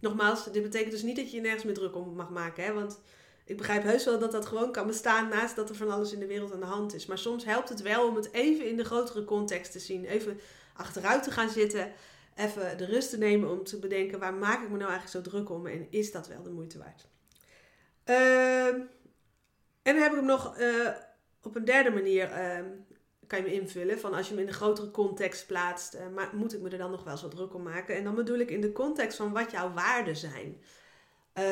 nogmaals, 0.00 0.44
dit 0.52 0.62
betekent 0.62 0.90
dus 0.90 1.02
niet 1.02 1.16
dat 1.16 1.30
je 1.30 1.36
je 1.36 1.42
nergens 1.42 1.64
meer 1.64 1.74
druk 1.74 1.96
om 1.96 2.14
mag 2.14 2.30
maken. 2.30 2.64
Hè? 2.64 2.72
Want 2.72 3.00
ik 3.44 3.56
begrijp 3.56 3.82
heus 3.82 4.04
wel 4.04 4.18
dat 4.18 4.32
dat 4.32 4.46
gewoon 4.46 4.72
kan 4.72 4.86
bestaan 4.86 5.28
naast 5.28 5.56
dat 5.56 5.68
er 5.68 5.74
van 5.74 5.90
alles 5.90 6.12
in 6.12 6.18
de 6.18 6.26
wereld 6.26 6.52
aan 6.52 6.60
de 6.60 6.66
hand 6.66 6.94
is. 6.94 7.06
Maar 7.06 7.18
soms 7.18 7.44
helpt 7.44 7.68
het 7.68 7.82
wel 7.82 8.08
om 8.08 8.16
het 8.16 8.32
even 8.32 8.68
in 8.68 8.76
de 8.76 8.84
grotere 8.84 9.24
context 9.24 9.72
te 9.72 9.78
zien. 9.78 10.04
Even 10.04 10.40
achteruit 10.74 11.22
te 11.22 11.30
gaan 11.30 11.50
zitten. 11.50 11.92
Even 12.40 12.78
de 12.78 12.84
rust 12.84 13.10
te 13.10 13.18
nemen 13.18 13.50
om 13.50 13.64
te 13.64 13.78
bedenken 13.78 14.18
waar 14.18 14.34
maak 14.34 14.62
ik 14.62 14.70
me 14.70 14.76
nou 14.76 14.90
eigenlijk 14.90 15.24
zo 15.24 15.30
druk 15.30 15.50
om 15.50 15.66
en 15.66 15.86
is 15.90 16.12
dat 16.12 16.28
wel 16.28 16.42
de 16.42 16.50
moeite 16.50 16.78
waard. 16.78 17.08
Ehm, 18.04 18.80
en 19.82 19.94
dan 19.94 20.02
heb 20.02 20.10
ik 20.10 20.16
hem 20.16 20.26
nog 20.26 20.56
eh, 20.56 20.88
op 21.42 21.54
een 21.54 21.64
derde 21.64 21.90
manier 21.90 22.30
ehm, 22.30 22.66
kan 23.30 23.38
je 23.38 23.44
me 23.44 23.52
invullen. 23.52 24.00
Van 24.00 24.14
als 24.14 24.28
je 24.28 24.34
hem 24.34 24.42
in 24.42 24.48
een 24.48 24.54
grotere 24.54 24.90
context 24.90 25.46
plaatst, 25.46 25.94
uh, 25.94 26.00
maar 26.14 26.30
moet 26.32 26.54
ik 26.54 26.60
me 26.60 26.70
er 26.70 26.78
dan 26.78 26.90
nog 26.90 27.04
wel 27.04 27.16
zo 27.16 27.28
druk 27.28 27.54
om 27.54 27.62
maken? 27.62 27.96
En 27.96 28.04
dan 28.04 28.14
bedoel 28.14 28.38
ik 28.38 28.50
in 28.50 28.60
de 28.60 28.72
context 28.72 29.16
van 29.16 29.32
wat 29.32 29.50
jouw 29.50 29.72
waarden 29.72 30.16
zijn. 30.16 30.62
Uh, 31.38 31.44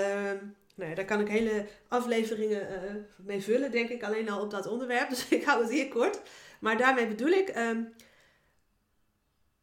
nou 0.74 0.90
ja, 0.90 0.94
daar 0.94 1.04
kan 1.04 1.20
ik 1.20 1.28
hele 1.28 1.66
afleveringen 1.88 2.72
uh, 2.72 2.90
mee 3.16 3.42
vullen, 3.42 3.70
denk 3.70 3.88
ik, 3.88 4.02
alleen 4.02 4.30
al 4.30 4.42
op 4.42 4.50
dat 4.50 4.66
onderwerp. 4.66 5.08
Dus 5.14 5.28
ik 5.28 5.44
hou 5.44 5.62
het 5.62 5.70
hier 5.70 5.88
kort. 5.88 6.20
Maar 6.60 6.76
daarmee 6.76 7.08
bedoel 7.08 7.28
ik. 7.28 7.48
Ehm, 7.48 7.82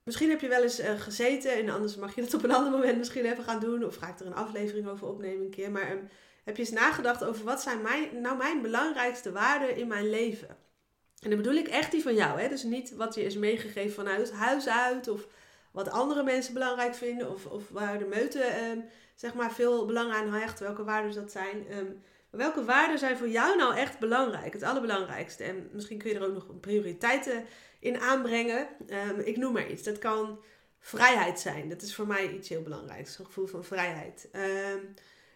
misschien 0.05 0.29
heb 0.29 0.41
je 0.41 0.47
wel 0.47 0.63
eens 0.63 0.79
uh, 0.79 1.00
gezeten, 1.00 1.53
en 1.53 1.69
anders 1.69 1.95
mag 1.95 2.15
je 2.15 2.21
dat 2.21 2.33
op 2.33 2.43
een 2.43 2.53
ander 2.53 2.71
moment 2.71 2.97
misschien 2.97 3.25
even 3.25 3.43
gaan 3.43 3.59
doen. 3.59 3.85
Of 3.85 3.95
ga 3.95 4.07
ik 4.07 4.19
er 4.19 4.25
een 4.25 4.35
aflevering 4.35 4.88
over 4.88 5.07
opnemen 5.07 5.45
een 5.45 5.50
keer. 5.50 5.71
Maar 5.71 5.91
um, 5.91 6.09
heb 6.43 6.57
je 6.57 6.62
eens 6.62 6.71
nagedacht 6.71 7.24
over 7.24 7.45
wat 7.45 7.62
zijn 7.62 7.81
mijn, 7.81 8.21
nou 8.21 8.38
mijn 8.38 8.62
belangrijkste 8.62 9.31
waarden 9.31 9.75
in 9.75 9.88
mijn 9.88 10.09
leven? 10.09 10.47
En 11.19 11.29
dan 11.29 11.38
bedoel 11.38 11.55
ik 11.55 11.67
echt 11.67 11.91
die 11.91 12.01
van 12.01 12.15
jou. 12.15 12.39
Hè? 12.39 12.50
Dus 12.50 12.63
niet 12.63 12.95
wat 12.95 13.15
je 13.15 13.24
is 13.24 13.38
meegegeven 13.38 13.93
vanuit 13.93 14.31
huis 14.31 14.67
uit. 14.67 15.07
Of 15.07 15.27
wat 15.71 15.89
andere 15.89 16.24
mensen 16.24 16.53
belangrijk 16.53 16.95
vinden. 16.95 17.31
Of, 17.31 17.45
of 17.45 17.69
waar 17.69 18.00
de 18.00 18.05
meute 18.05 18.69
um, 18.71 18.85
zeg 19.15 19.33
maar 19.33 19.53
veel 19.53 19.85
belang 19.85 20.12
aan 20.12 20.33
hecht. 20.33 20.59
Welke 20.59 20.83
waarden 20.83 21.13
dat 21.13 21.31
zijn. 21.31 21.77
Um, 21.77 22.01
welke 22.29 22.63
waarden 22.63 23.00
zijn 23.00 23.17
voor 23.17 23.29
jou 23.29 23.57
nou 23.57 23.75
echt 23.75 24.00
belangrijk? 24.00 24.53
Het 24.53 24.63
allerbelangrijkste. 24.63 25.43
En 25.43 25.69
misschien 25.71 25.97
kun 25.97 26.09
je 26.09 26.15
er 26.15 26.27
ook 26.27 26.33
nog 26.33 26.59
prioriteiten 26.59 27.45
in 27.86 28.00
aanbrengen. 28.00 28.68
Um, 29.10 29.20
ik 29.20 29.38
noem 29.38 29.54
maar 29.54 29.70
iets. 29.70 29.84
Dat 29.84 29.98
kan 29.98 30.39
vrijheid 30.80 31.39
zijn. 31.39 31.70
Dat 31.70 31.82
is 31.82 31.96
voor 31.96 32.08
mij 32.08 32.34
iets 32.34 32.50
heel 32.50 32.62
belangrijks. 32.62 33.20
Een 33.20 33.25
gevoel 33.25 33.48
van 33.48 33.63
vrijheid. 33.63 34.30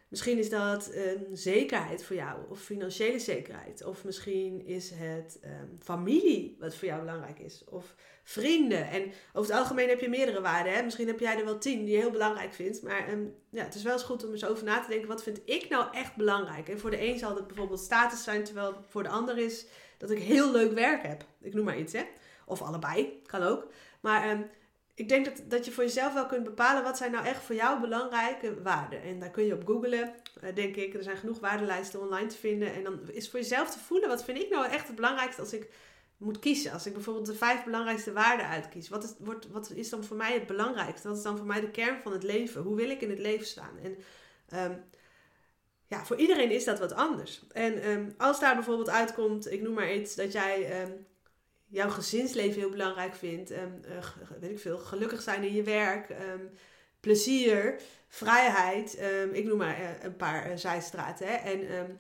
Misschien 0.10 0.38
is 0.38 0.50
dat 0.50 0.90
een 0.94 1.38
zekerheid 1.38 2.04
voor 2.04 2.16
jou, 2.16 2.40
of 2.50 2.60
financiële 2.60 3.20
zekerheid. 3.20 3.84
Of 3.84 4.04
misschien 4.04 4.66
is 4.66 4.92
het 4.94 5.40
um, 5.44 5.78
familie 5.84 6.56
wat 6.60 6.76
voor 6.76 6.88
jou 6.88 7.00
belangrijk 7.00 7.40
is, 7.40 7.64
of 7.66 7.96
vrienden. 8.24 8.90
En 8.90 9.12
over 9.34 9.52
het 9.52 9.60
algemeen 9.60 9.90
heb 9.90 10.00
je 10.00 10.10
meerdere 10.10 10.42
waarden. 10.42 10.74
Hè? 10.74 10.84
Misschien 10.84 11.08
heb 11.08 11.20
jij 11.20 11.38
er 11.38 11.46
wel 11.46 11.58
tien 11.58 11.86
die 11.86 11.94
je 11.94 12.00
heel 12.00 12.12
belangrijk 12.12 12.54
vindt. 12.54 12.82
Maar 12.82 13.12
um, 13.12 13.36
ja, 13.50 13.64
het 13.64 13.76
is 13.76 13.84
wel 13.84 13.94
eens 13.94 14.04
goed 14.04 14.26
om 14.26 14.32
eens 14.32 14.46
over 14.46 14.64
na 14.64 14.82
te 14.82 14.90
denken, 14.90 15.08
wat 15.08 15.24
vind 15.24 15.42
ik 15.46 15.70
nou 15.70 15.96
echt 15.96 16.16
belangrijk? 16.16 16.70
En 16.70 16.80
voor 16.80 16.92
de 16.92 17.08
een 17.08 17.20
zal 17.20 17.36
het 17.36 17.48
bijvoorbeeld 17.48 17.80
status 17.80 18.24
zijn, 18.24 18.44
terwijl 18.44 18.76
voor 18.88 19.04
de 19.04 19.10
ander 19.10 19.38
is 19.38 19.66
dat 19.98 20.10
ik 20.10 20.20
heel 20.20 20.52
leuk 20.52 20.72
werk 20.72 21.04
heb. 21.08 21.26
Ik 21.42 21.54
noem 21.54 21.66
maar 21.66 21.80
iets, 21.80 21.94
hè. 21.94 22.04
Of 22.50 22.62
allebei, 22.62 23.22
kan 23.26 23.42
ook. 23.42 23.68
Maar 24.00 24.30
um, 24.30 24.50
ik 25.00 25.10
denk 25.10 25.26
dat, 25.26 25.42
dat 25.48 25.66
je 25.66 25.72
voor 25.72 25.84
jezelf 25.84 26.14
wel 26.14 26.26
kunt 26.26 26.44
bepalen 26.44 26.84
wat 26.84 26.98
zijn 26.98 27.12
nou 27.12 27.26
echt 27.26 27.44
voor 27.44 27.56
jou 27.56 27.80
belangrijke 27.80 28.62
waarden. 28.62 29.02
En 29.02 29.20
daar 29.20 29.30
kun 29.30 29.46
je 29.46 29.54
op 29.54 29.66
googlen, 29.66 30.14
uh, 30.44 30.56
denk 30.56 30.76
ik. 30.76 30.94
Er 30.94 31.04
zijn 31.04 31.18
genoeg 31.18 31.40
waardenlijsten 31.40 32.00
online 32.00 32.28
te 32.28 32.38
vinden. 32.38 32.74
En 32.74 32.84
dan 32.84 33.00
is 33.12 33.30
voor 33.30 33.40
jezelf 33.40 33.70
te 33.70 33.80
voelen, 33.80 34.10
wat 34.10 34.24
vind 34.24 34.38
ik 34.38 34.50
nou 34.50 34.66
echt 34.66 34.88
het 34.88 34.96
belangrijkste 34.96 35.42
als 35.42 35.54
ik 35.54 35.70
moet 36.18 36.40
kiezen. 36.40 36.72
Als 36.72 36.86
ik 36.86 36.94
bijvoorbeeld 36.94 37.26
de 37.26 37.36
vijf 37.36 37.64
belangrijkste 37.64 38.14
waarden 38.14 38.48
uitkies. 38.48 38.90
Wat 38.90 39.04
is, 39.04 39.14
wordt, 39.20 39.48
wat 39.48 39.72
is 39.72 39.90
dan 39.90 40.04
voor 40.04 40.18
mij 40.18 40.34
het 40.34 40.48
belangrijkste? 40.48 41.08
Wat 41.08 41.18
is 41.18 41.24
dan 41.24 41.38
voor 41.38 41.48
mij 41.48 41.62
de 41.62 41.72
kern 41.72 42.02
van 42.02 42.12
het 42.12 42.24
leven? 42.24 42.62
Hoe 42.62 42.76
wil 42.76 42.90
ik 42.90 43.02
in 43.02 43.10
het 43.10 43.20
leven 43.20 43.46
staan? 43.46 43.78
En 43.84 43.98
um, 44.72 44.84
ja, 45.88 46.06
voor 46.06 46.18
iedereen 46.18 46.52
is 46.52 46.64
dat 46.64 46.80
wat 46.80 46.94
anders. 46.94 47.44
En 47.52 47.90
um, 47.90 48.14
als 48.18 48.40
daar 48.40 48.56
bijvoorbeeld 48.56 48.90
uitkomt, 48.90 49.52
ik 49.52 49.62
noem 49.62 49.74
maar 49.74 49.94
iets, 49.94 50.16
dat 50.16 50.32
jij... 50.32 50.88
jouw 51.70 51.90
gezinsleven 51.90 52.60
heel 52.60 52.70
belangrijk 52.70 53.16
vindt. 53.16 53.52
Um, 53.52 53.82
uh, 53.86 54.40
weet 54.40 54.52
ik 54.52 54.60
veel, 54.60 54.78
gelukkig 54.78 55.22
zijn 55.22 55.44
in 55.44 55.54
je 55.54 55.64
werk, 55.64 56.10
um, 56.10 56.50
plezier, 57.00 57.82
vrijheid. 58.08 59.00
Um, 59.02 59.34
ik 59.34 59.46
noem 59.46 59.58
maar 59.58 59.80
uh, 59.80 60.04
een 60.04 60.16
paar 60.16 60.52
uh, 60.52 60.58
zijstraten. 60.58 61.28
Hè? 61.28 61.34
En 61.34 61.98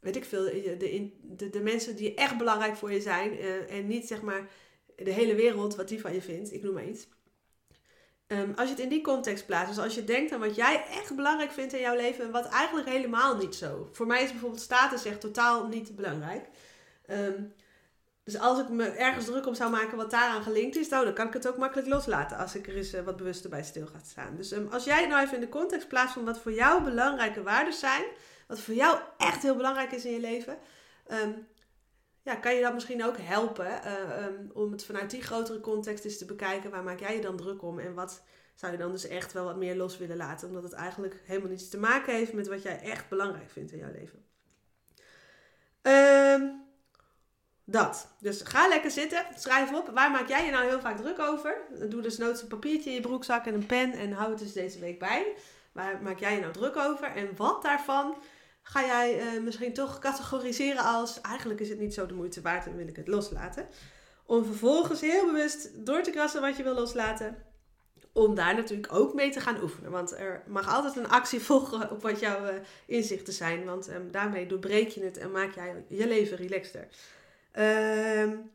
weet 0.00 0.16
ik 0.16 0.24
veel, 0.24 0.44
de, 0.44 1.10
de, 1.22 1.50
de, 1.50 1.60
mensen 1.60 1.96
die 1.96 2.14
echt 2.14 2.38
belangrijk 2.38 2.76
voor 2.76 2.92
je 2.92 3.00
zijn. 3.00 3.38
en 3.68 3.86
niet 3.86 4.06
zeg 4.06 4.22
maar 4.22 4.48
de 4.96 5.10
hele 5.10 5.34
wereld 5.34 5.76
wat 5.76 5.88
die 5.88 6.00
van 6.00 6.14
je 6.14 6.22
vindt. 6.22 6.52
Ik 6.52 6.62
noem 6.62 6.74
maar 6.74 6.88
iets. 6.88 7.08
als 8.28 8.68
je 8.68 8.74
het 8.74 8.82
in 8.82 8.88
die 8.88 9.00
context 9.00 9.46
plaatst, 9.46 9.74
dus 9.74 9.84
als 9.84 9.94
je 9.94 10.04
denkt 10.04 10.32
aan 10.32 10.40
wat 10.40 10.56
jij 10.56 10.84
echt 10.90 11.16
belangrijk 11.16 11.52
vindt 11.52 11.72
in 11.72 11.80
jouw 11.80 11.96
leven, 11.96 12.24
en 12.24 12.30
wat 12.30 12.46
eigenlijk 12.46 12.88
helemaal 12.88 13.36
niet 13.36 13.54
zo. 13.54 13.88
Voor 13.92 14.06
mij 14.06 14.22
is 14.22 14.30
bijvoorbeeld 14.30 14.62
status 14.62 15.04
echt 15.04 15.20
totaal 15.20 15.66
niet 15.66 15.96
belangrijk. 15.96 16.46
Dus 18.24 18.38
als 18.38 18.58
ik 18.58 18.68
me 18.68 18.84
ergens 18.84 19.24
druk 19.24 19.46
om 19.46 19.54
zou 19.54 19.70
maken 19.70 19.96
wat 19.96 20.10
daaraan 20.10 20.42
gelinkt 20.42 20.76
is, 20.76 20.88
nou, 20.88 21.04
dan 21.04 21.14
kan 21.14 21.26
ik 21.26 21.32
het 21.32 21.48
ook 21.48 21.56
makkelijk 21.56 21.88
loslaten 21.88 22.36
als 22.36 22.54
ik 22.54 22.66
er 22.66 22.76
eens 22.76 22.94
uh, 22.94 23.00
wat 23.00 23.16
bewuster 23.16 23.50
bij 23.50 23.62
stil 23.62 23.86
ga 23.86 23.98
staan. 24.04 24.36
Dus 24.36 24.52
um, 24.52 24.68
als 24.72 24.84
jij 24.84 25.06
nou 25.06 25.22
even 25.22 25.34
in 25.34 25.40
de 25.40 25.48
context 25.48 25.88
plaatst 25.88 26.14
van 26.14 26.24
wat 26.24 26.38
voor 26.38 26.52
jou 26.52 26.82
belangrijke 26.82 27.42
waarden 27.42 27.72
zijn, 27.72 28.04
wat 28.46 28.60
voor 28.60 28.74
jou 28.74 28.98
echt 29.18 29.42
heel 29.42 29.56
belangrijk 29.56 29.92
is 29.92 30.04
in 30.04 30.12
je 30.12 30.20
leven, 30.20 30.58
um, 31.10 31.46
ja, 32.22 32.34
kan 32.34 32.54
je 32.54 32.62
dat 32.62 32.74
misschien 32.74 33.04
ook 33.04 33.16
helpen 33.18 33.66
uh, 33.66 34.26
um, 34.26 34.50
om 34.52 34.72
het 34.72 34.84
vanuit 34.84 35.10
die 35.10 35.22
grotere 35.22 35.60
context 35.60 36.04
eens 36.04 36.18
te 36.18 36.24
bekijken. 36.24 36.70
Waar 36.70 36.82
maak 36.82 37.00
jij 37.00 37.14
je 37.14 37.20
dan 37.20 37.36
druk 37.36 37.62
om 37.62 37.78
en 37.78 37.94
wat 37.94 38.22
zou 38.54 38.72
je 38.72 38.78
dan 38.78 38.92
dus 38.92 39.06
echt 39.06 39.32
wel 39.32 39.44
wat 39.44 39.56
meer 39.56 39.76
los 39.76 39.98
willen 39.98 40.16
laten, 40.16 40.48
omdat 40.48 40.62
het 40.62 40.72
eigenlijk 40.72 41.20
helemaal 41.24 41.50
niets 41.50 41.68
te 41.68 41.78
maken 41.78 42.14
heeft 42.14 42.32
met 42.32 42.48
wat 42.48 42.62
jij 42.62 42.80
echt 42.80 43.08
belangrijk 43.08 43.50
vindt 43.50 43.72
in 43.72 43.78
jouw 43.78 43.92
leven. 43.92 44.24
Um, 45.82 46.63
dat. 47.64 48.08
Dus 48.20 48.40
ga 48.44 48.68
lekker 48.68 48.90
zitten. 48.90 49.26
Schrijf 49.36 49.72
op. 49.72 49.90
Waar 49.94 50.10
maak 50.10 50.28
jij 50.28 50.44
je 50.44 50.50
nou 50.50 50.64
heel 50.64 50.80
vaak 50.80 50.96
druk 50.96 51.18
over? 51.18 51.56
Doe 51.88 52.02
dus 52.02 52.18
nooit 52.18 52.40
een 52.40 52.48
papiertje 52.48 52.90
in 52.90 52.96
je 52.96 53.02
broekzak 53.02 53.46
en 53.46 53.54
een 53.54 53.66
pen. 53.66 53.92
En 53.92 54.12
hou 54.12 54.30
het 54.30 54.38
dus 54.38 54.52
deze 54.52 54.78
week 54.78 54.98
bij. 54.98 55.34
Waar 55.72 56.02
maak 56.02 56.18
jij 56.18 56.34
je 56.34 56.40
nou 56.40 56.52
druk 56.52 56.76
over? 56.76 57.04
En 57.04 57.28
wat 57.36 57.62
daarvan 57.62 58.16
ga 58.62 58.84
jij 58.84 59.34
uh, 59.34 59.42
misschien 59.42 59.72
toch 59.72 59.98
categoriseren 59.98 60.82
als... 60.84 61.20
Eigenlijk 61.20 61.60
is 61.60 61.68
het 61.68 61.78
niet 61.78 61.94
zo 61.94 62.06
de 62.06 62.14
moeite 62.14 62.40
waard 62.40 62.66
en 62.66 62.76
wil 62.76 62.88
ik 62.88 62.96
het 62.96 63.08
loslaten. 63.08 63.68
Om 64.26 64.44
vervolgens 64.44 65.00
heel 65.00 65.26
bewust 65.26 65.86
door 65.86 66.02
te 66.02 66.10
krassen 66.10 66.40
wat 66.40 66.56
je 66.56 66.62
wil 66.62 66.74
loslaten. 66.74 67.36
Om 68.12 68.34
daar 68.34 68.54
natuurlijk 68.54 68.92
ook 68.92 69.14
mee 69.14 69.30
te 69.30 69.40
gaan 69.40 69.62
oefenen. 69.62 69.90
Want 69.90 70.12
er 70.12 70.42
mag 70.46 70.68
altijd 70.68 70.96
een 70.96 71.08
actie 71.08 71.40
volgen 71.50 71.90
op 71.90 72.02
wat 72.02 72.20
jouw 72.20 72.44
uh, 72.44 72.54
inzichten 72.86 73.32
zijn. 73.32 73.64
Want 73.64 73.88
um, 73.88 74.10
daarmee 74.10 74.46
doorbreek 74.46 74.88
je 74.88 75.04
het 75.04 75.18
en 75.18 75.30
maak 75.30 75.54
jij 75.54 75.84
je 75.88 76.06
leven 76.06 76.36
relaxter. 76.36 76.88
Um, 77.58 78.50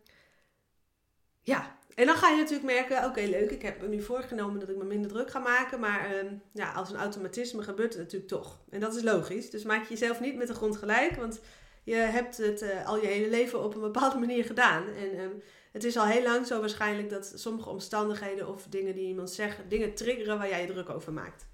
ja, 1.41 1.77
en 1.95 2.05
dan 2.05 2.15
ga 2.15 2.29
je 2.29 2.38
natuurlijk 2.38 2.65
merken, 2.65 3.05
oké 3.05 3.21
leuk, 3.21 3.51
ik 3.51 3.62
heb 3.62 3.81
me 3.81 3.88
nu 3.88 4.01
voorgenomen 4.01 4.59
dat 4.59 4.69
ik 4.69 4.77
me 4.77 4.83
minder 4.83 5.12
druk 5.12 5.31
ga 5.31 5.39
maken. 5.39 5.79
Maar 5.79 6.15
um, 6.15 6.41
ja, 6.53 6.71
als 6.71 6.89
een 6.89 6.95
automatisme 6.95 7.63
gebeurt 7.63 7.93
het 7.93 8.01
natuurlijk 8.01 8.31
toch. 8.31 8.59
En 8.69 8.79
dat 8.79 8.95
is 8.95 9.03
logisch. 9.03 9.49
Dus 9.49 9.63
maak 9.63 9.83
je 9.83 9.89
jezelf 9.89 10.19
niet 10.19 10.35
met 10.35 10.47
de 10.47 10.53
grond 10.53 10.77
gelijk, 10.77 11.15
want 11.15 11.39
je 11.83 11.95
hebt 11.95 12.38
het 12.38 12.62
uh, 12.62 12.88
al 12.88 13.01
je 13.01 13.07
hele 13.07 13.29
leven 13.29 13.63
op 13.63 13.75
een 13.75 13.81
bepaalde 13.81 14.17
manier 14.25 14.45
gedaan. 14.45 14.88
En 14.88 15.19
um, 15.19 15.41
het 15.71 15.83
is 15.83 15.97
al 15.97 16.05
heel 16.05 16.23
lang 16.23 16.47
zo 16.47 16.59
waarschijnlijk 16.59 17.09
dat 17.09 17.33
sommige 17.35 17.69
omstandigheden 17.69 18.47
of 18.47 18.65
dingen 18.69 18.95
die 18.95 19.07
iemand 19.07 19.31
zegt, 19.31 19.57
dingen 19.67 19.93
triggeren 19.93 20.38
waar 20.38 20.49
jij 20.49 20.62
je 20.62 20.67
druk 20.67 20.89
over 20.89 21.13
maakt. 21.13 21.47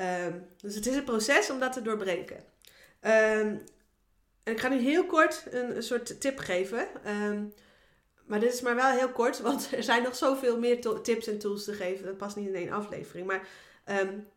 Um, 0.00 0.46
dus 0.56 0.74
het 0.74 0.86
is 0.86 0.96
een 0.96 1.04
proces 1.04 1.50
om 1.50 1.58
dat 1.58 1.72
te 1.72 1.82
doorbreken. 1.82 2.36
Um, 3.00 3.62
ik 4.44 4.60
ga 4.60 4.68
nu 4.68 4.78
heel 4.78 5.06
kort 5.06 5.46
een, 5.50 5.82
soort 5.82 6.20
tip 6.20 6.38
geven. 6.38 6.88
Um, 7.06 7.54
maar 8.26 8.40
dit 8.40 8.52
is 8.52 8.60
maar 8.60 8.74
wel 8.74 8.90
heel 8.90 9.10
kort, 9.10 9.40
want 9.40 9.68
er 9.76 9.82
zijn 9.82 10.02
nog 10.02 10.16
zoveel 10.16 10.58
meer 10.58 11.02
tips 11.02 11.26
en 11.26 11.38
tools 11.38 11.64
te 11.64 11.72
geven. 11.72 12.04
Dat 12.06 12.16
past 12.16 12.36
niet 12.36 12.48
in 12.48 12.54
één 12.54 12.70
aflevering. 12.70 13.26
Maar 13.26 13.48
um, 13.86 14.28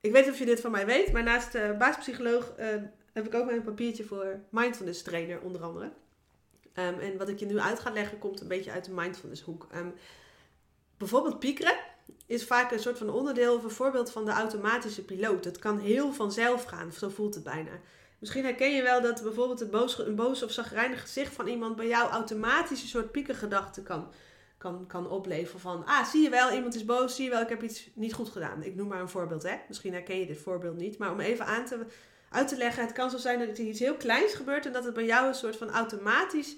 ik 0.00 0.12
weet 0.12 0.28
of 0.28 0.38
je 0.38 0.44
dit 0.44 0.60
van 0.60 0.70
mij 0.70 0.86
weet. 0.86 1.12
Maar 1.12 1.22
naast 1.22 1.54
uh, 1.54 1.76
basispsycholoog 1.78 2.52
uh, 2.58 2.66
heb 3.12 3.26
ik 3.26 3.34
ook 3.34 3.50
een 3.50 3.62
papiertje 3.62 4.04
voor 4.04 4.40
mindfulness 4.50 5.02
trainer 5.02 5.40
onder 5.40 5.62
andere. 5.62 5.92
En 6.72 7.18
wat 7.18 7.28
ik 7.28 7.38
je 7.38 7.46
nu 7.46 7.58
uit 7.58 7.80
ga 7.80 7.90
leggen 7.90 8.18
komt 8.18 8.40
een 8.40 8.48
beetje 8.48 8.70
uit 8.70 8.84
de 8.84 8.92
mindfulness 8.92 9.42
hoek. 9.42 9.66
bijvoorbeeld 10.96 11.38
piekeren 11.38 11.76
is 12.26 12.44
vaak 12.44 12.70
een 12.70 12.78
soort 12.78 12.98
van 12.98 13.10
onderdeel 13.10 13.56
of 13.56 13.64
een 13.64 13.70
voorbeeld 13.70 14.10
van 14.10 14.24
de 14.24 14.30
automatische 14.30 15.04
piloot. 15.04 15.44
Het 15.44 15.58
kan 15.58 15.78
heel 15.78 16.12
vanzelf 16.12 16.64
gaan, 16.64 16.92
zo 16.92 17.08
voelt 17.08 17.34
het 17.34 17.44
bijna. 17.44 17.70
Misschien 18.24 18.44
herken 18.44 18.74
je 18.74 18.82
wel 18.82 19.00
dat 19.00 19.22
bijvoorbeeld 19.22 19.60
een 19.60 19.70
boos, 19.70 19.98
een 19.98 20.14
boos 20.14 20.42
of 20.42 20.50
zagrijnig 20.50 21.00
gezicht 21.00 21.34
van 21.34 21.46
iemand 21.46 21.76
bij 21.76 21.86
jou 21.86 22.10
automatisch 22.10 22.82
een 22.82 22.88
soort 22.88 23.12
piekengedachte 23.12 23.82
kan, 23.82 24.12
kan, 24.58 24.86
kan 24.86 25.10
opleveren. 25.10 25.60
Van, 25.60 25.86
ah, 25.86 26.04
zie 26.04 26.22
je 26.22 26.30
wel, 26.30 26.52
iemand 26.52 26.74
is 26.74 26.84
boos, 26.84 27.14
zie 27.14 27.24
je 27.24 27.30
wel, 27.30 27.40
ik 27.40 27.48
heb 27.48 27.62
iets 27.62 27.88
niet 27.94 28.12
goed 28.12 28.28
gedaan. 28.28 28.62
Ik 28.62 28.74
noem 28.74 28.88
maar 28.88 29.00
een 29.00 29.08
voorbeeld, 29.08 29.42
hè. 29.42 29.56
Misschien 29.68 29.92
herken 29.92 30.18
je 30.18 30.26
dit 30.26 30.38
voorbeeld 30.38 30.76
niet. 30.76 30.98
Maar 30.98 31.12
om 31.12 31.20
even 31.20 31.46
aan 31.46 31.64
te, 31.64 31.86
uit 32.30 32.48
te 32.48 32.56
leggen, 32.56 32.82
het 32.82 32.92
kan 32.92 33.10
zo 33.10 33.16
zijn 33.16 33.38
dat 33.38 33.58
er 33.58 33.64
iets 33.64 33.80
heel 33.80 33.96
kleins 33.96 34.34
gebeurt 34.34 34.66
en 34.66 34.72
dat 34.72 34.84
het 34.84 34.94
bij 34.94 35.06
jou 35.06 35.28
een 35.28 35.34
soort 35.34 35.56
van 35.56 35.70
automatisch 35.70 36.56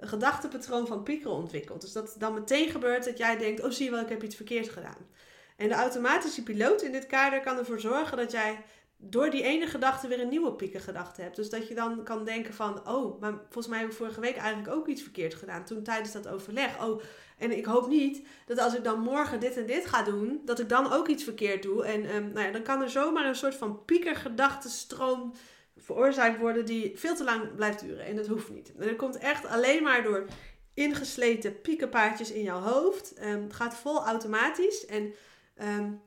gedachtepatroon 0.00 0.86
van 0.86 1.02
piekeren 1.02 1.36
ontwikkelt. 1.36 1.80
Dus 1.80 1.92
dat 1.92 2.10
het 2.10 2.20
dan 2.20 2.34
meteen 2.34 2.70
gebeurt 2.70 3.04
dat 3.04 3.18
jij 3.18 3.36
denkt, 3.36 3.62
oh 3.62 3.70
zie 3.70 3.84
je 3.84 3.90
wel, 3.90 4.00
ik 4.00 4.08
heb 4.08 4.22
iets 4.22 4.36
verkeerd 4.36 4.68
gedaan. 4.68 5.08
En 5.56 5.68
de 5.68 5.74
automatische 5.74 6.42
piloot 6.42 6.82
in 6.82 6.92
dit 6.92 7.06
kader 7.06 7.40
kan 7.40 7.58
ervoor 7.58 7.80
zorgen 7.80 8.16
dat 8.16 8.32
jij 8.32 8.62
door 8.96 9.30
die 9.30 9.42
ene 9.42 9.66
gedachte 9.66 10.08
weer 10.08 10.20
een 10.20 10.28
nieuwe 10.28 10.52
piekengedachte 10.52 11.22
hebt. 11.22 11.36
Dus 11.36 11.50
dat 11.50 11.68
je 11.68 11.74
dan 11.74 12.04
kan 12.04 12.24
denken 12.24 12.54
van, 12.54 12.88
oh, 12.88 13.20
maar 13.20 13.32
volgens 13.32 13.66
mij 13.66 13.78
heb 13.78 13.88
ik 13.88 13.96
vorige 13.96 14.20
week 14.20 14.36
eigenlijk 14.36 14.76
ook 14.76 14.86
iets 14.88 15.02
verkeerd 15.02 15.34
gedaan. 15.34 15.64
Toen 15.64 15.82
tijdens 15.82 16.12
dat 16.12 16.28
overleg. 16.28 16.84
Oh, 16.84 17.02
en 17.38 17.56
ik 17.56 17.64
hoop 17.64 17.88
niet 17.88 18.26
dat 18.46 18.58
als 18.58 18.74
ik 18.74 18.84
dan 18.84 19.00
morgen 19.00 19.40
dit 19.40 19.56
en 19.56 19.66
dit 19.66 19.86
ga 19.86 20.02
doen, 20.02 20.40
dat 20.44 20.60
ik 20.60 20.68
dan 20.68 20.92
ook 20.92 21.08
iets 21.08 21.24
verkeerd 21.24 21.62
doe. 21.62 21.84
En 21.84 22.14
um, 22.14 22.32
nou 22.32 22.46
ja, 22.46 22.52
dan 22.52 22.62
kan 22.62 22.82
er 22.82 22.90
zomaar 22.90 23.26
een 23.26 23.34
soort 23.34 23.54
van 23.54 23.84
piekergedachtenstroom 23.84 25.32
veroorzaakt 25.76 26.38
worden 26.38 26.64
die 26.64 26.92
veel 26.94 27.14
te 27.14 27.24
lang 27.24 27.54
blijft 27.54 27.80
duren. 27.80 28.04
En 28.04 28.16
dat 28.16 28.26
hoeft 28.26 28.50
niet. 28.50 28.72
En 28.78 28.86
dat 28.88 28.96
komt 28.96 29.18
echt 29.18 29.46
alleen 29.46 29.82
maar 29.82 30.02
door 30.02 30.26
ingesleten 30.74 31.60
piekenpaardjes 31.60 32.32
in 32.32 32.42
jouw 32.42 32.60
hoofd. 32.60 33.14
Um, 33.24 33.42
het 33.42 33.52
gaat 33.52 33.76
vol 33.76 34.04
automatisch. 34.04 34.86
En 34.86 35.14
um, 35.62 36.02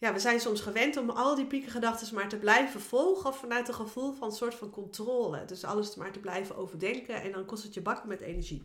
ja, 0.00 0.12
we 0.12 0.18
zijn 0.18 0.40
soms 0.40 0.60
gewend 0.60 0.96
om 0.96 1.10
al 1.10 1.34
die 1.34 1.46
piekengedachten 1.46 2.14
maar 2.14 2.28
te 2.28 2.38
blijven 2.38 2.80
volgen 2.80 3.34
vanuit 3.34 3.68
een 3.68 3.74
gevoel 3.74 4.12
van 4.12 4.28
een 4.28 4.34
soort 4.34 4.54
van 4.54 4.70
controle. 4.70 5.44
Dus 5.44 5.64
alles 5.64 5.94
maar 5.94 6.12
te 6.12 6.18
blijven 6.18 6.56
overdenken 6.56 7.22
en 7.22 7.32
dan 7.32 7.44
kost 7.44 7.62
het 7.62 7.74
je 7.74 7.80
bakken 7.80 8.08
met 8.08 8.20
energie. 8.20 8.62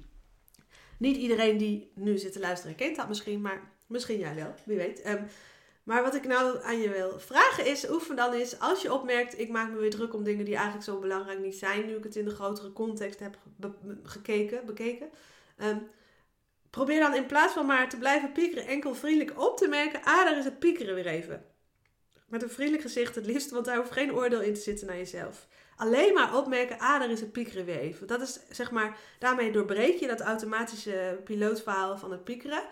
Niet 0.97 1.17
iedereen 1.17 1.57
die 1.57 1.91
nu 1.95 2.17
zit 2.17 2.33
te 2.33 2.39
luisteren 2.39 2.75
kent 2.75 2.95
dat 2.95 3.07
misschien, 3.07 3.41
maar 3.41 3.71
misschien 3.87 4.19
jij 4.19 4.35
wel, 4.35 4.53
wie 4.65 4.77
weet. 4.77 5.07
Um, 5.07 5.27
maar 5.83 6.03
wat 6.03 6.15
ik 6.15 6.27
nou 6.27 6.63
aan 6.63 6.79
je 6.79 6.89
wil 6.89 7.19
vragen 7.19 7.65
is, 7.65 7.89
oefen 7.89 8.15
dan 8.15 8.33
eens, 8.33 8.59
als 8.59 8.81
je 8.81 8.93
opmerkt, 8.93 9.39
ik 9.39 9.49
maak 9.49 9.71
me 9.71 9.77
weer 9.77 9.89
druk 9.89 10.13
om 10.13 10.23
dingen 10.23 10.45
die 10.45 10.55
eigenlijk 10.55 10.85
zo 10.85 10.99
belangrijk 10.99 11.39
niet 11.39 11.55
zijn, 11.55 11.85
nu 11.85 11.95
ik 11.95 12.03
het 12.03 12.15
in 12.15 12.25
de 12.25 12.35
grotere 12.35 12.73
context 12.73 13.19
heb 13.19 13.37
gekeken, 14.03 14.65
bekeken. 14.65 15.09
Um, 15.57 15.87
Probeer 16.75 16.99
dan 16.99 17.15
in 17.15 17.25
plaats 17.25 17.53
van 17.53 17.65
maar 17.65 17.89
te 17.89 17.97
blijven 17.97 18.31
piekeren, 18.31 18.67
enkel 18.67 18.95
vriendelijk 18.95 19.41
op 19.41 19.57
te 19.57 19.67
merken. 19.67 20.03
Ah, 20.03 20.25
daar 20.25 20.37
is 20.37 20.45
het 20.45 20.59
piekeren 20.59 20.95
weer 20.95 21.07
even. 21.07 21.45
Met 22.27 22.43
een 22.43 22.49
vriendelijk 22.49 22.83
gezicht 22.83 23.15
het 23.15 23.25
liefst, 23.25 23.49
want 23.49 23.65
daar 23.65 23.77
hoeft 23.77 23.91
geen 23.91 24.13
oordeel 24.13 24.41
in 24.41 24.53
te 24.53 24.59
zitten 24.59 24.87
naar 24.87 24.97
jezelf. 24.97 25.47
Alleen 25.75 26.13
maar 26.13 26.37
opmerken, 26.37 26.79
ah, 26.79 26.99
daar 26.99 27.09
is 27.09 27.19
het 27.19 27.31
piekeren 27.31 27.65
weer 27.65 27.79
even. 27.79 28.07
Dat 28.07 28.21
is 28.21 28.39
zeg 28.49 28.71
maar, 28.71 28.97
daarmee 29.19 29.51
doorbreek 29.51 29.99
je 29.99 30.07
dat 30.07 30.21
automatische 30.21 31.21
pilootverhaal 31.23 31.97
van 31.97 32.11
het 32.11 32.23
piekeren. 32.23 32.63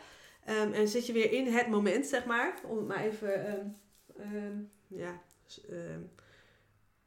Um, 0.50 0.74
en 0.74 0.88
zit 0.88 1.06
je 1.06 1.14
weer 1.14 1.32
in 1.32 1.48
het 1.48 1.68
moment, 1.68 2.06
zeg 2.06 2.26
maar. 2.26 2.60
Om 2.64 2.86
maar 2.86 3.04
even, 3.04 3.76
um, 4.20 4.72
ja, 4.88 5.22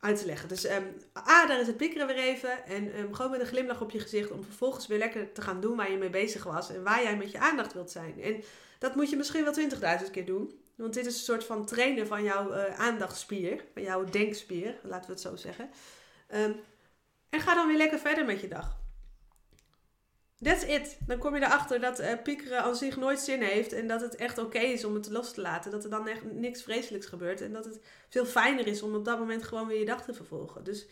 uit 0.07 0.19
te 0.19 0.27
leggen. 0.27 0.49
Dus 0.49 0.71
um, 0.71 0.97
daar 1.27 1.61
is 1.61 1.67
het 1.67 1.77
piekeren 1.77 2.07
weer 2.07 2.19
even. 2.19 2.67
En 2.67 2.99
um, 2.99 3.15
gewoon 3.15 3.31
met 3.31 3.41
een 3.41 3.47
glimlach 3.47 3.81
op 3.81 3.91
je 3.91 4.01
gezicht 4.01 4.31
om 4.31 4.45
vervolgens 4.45 4.87
weer 4.87 4.99
lekker 4.99 5.33
te 5.33 5.43
gaan 5.43 5.61
doen 5.61 5.77
waar 5.77 5.91
je 5.91 5.97
mee 5.97 6.11
bezig 6.11 6.45
was. 6.45 6.71
En 6.71 6.83
waar 6.83 7.03
jij 7.03 7.17
met 7.17 7.31
je 7.31 7.39
aandacht 7.39 7.73
wilt 7.73 7.91
zijn. 7.91 8.23
En 8.23 8.43
dat 8.79 8.95
moet 8.95 9.11
je 9.11 9.17
misschien 9.17 9.45
wel 9.45 9.55
20.000 10.05 10.11
keer 10.11 10.27
doen. 10.27 10.61
Want 10.77 10.95
dit 10.95 11.07
is 11.07 11.15
een 11.15 11.25
soort 11.25 11.45
van 11.45 11.67
trainen 11.67 12.07
van 12.07 12.23
jouw 12.23 12.55
uh, 12.55 12.79
aandachtspier. 12.79 13.65
Van 13.73 13.83
jouw 13.83 14.05
denkspier, 14.05 14.79
laten 14.83 15.07
we 15.07 15.13
het 15.13 15.21
zo 15.21 15.37
zeggen. 15.37 15.71
Um, 16.35 16.57
en 17.31 17.41
ga 17.41 17.55
dan 17.55 17.67
weer 17.67 17.77
lekker 17.77 17.99
verder 17.99 18.25
met 18.25 18.41
je 18.41 18.49
dag. 18.49 18.77
That's 20.43 20.63
it. 20.65 20.99
Dan 21.07 21.19
kom 21.19 21.35
je 21.35 21.43
erachter 21.43 21.81
dat 21.81 22.01
uh, 22.01 22.13
piekeren 22.23 22.63
aan 22.63 22.77
zich 22.77 22.97
nooit 22.97 23.21
zin 23.21 23.43
heeft. 23.43 23.73
En 23.73 23.87
dat 23.87 24.01
het 24.01 24.17
echt 24.17 24.39
oké 24.39 24.59
is 24.59 24.85
om 24.85 24.95
het 24.95 25.11
los 25.11 25.33
te 25.33 25.41
laten. 25.41 25.71
Dat 25.71 25.85
er 25.85 25.91
dan 25.91 26.09
echt 26.09 26.33
niks 26.33 26.63
vreselijks 26.63 27.07
gebeurt. 27.07 27.41
En 27.41 27.53
dat 27.53 27.65
het 27.65 27.81
veel 28.09 28.27
fijner 28.27 28.67
is 28.67 28.83
om 28.83 28.95
op 28.95 29.05
dat 29.05 29.19
moment 29.19 29.43
gewoon 29.43 29.67
weer 29.67 29.79
je 29.79 29.85
dag 29.85 30.05
te 30.05 30.15
vervolgen. 30.15 30.65
Dus 30.65 30.87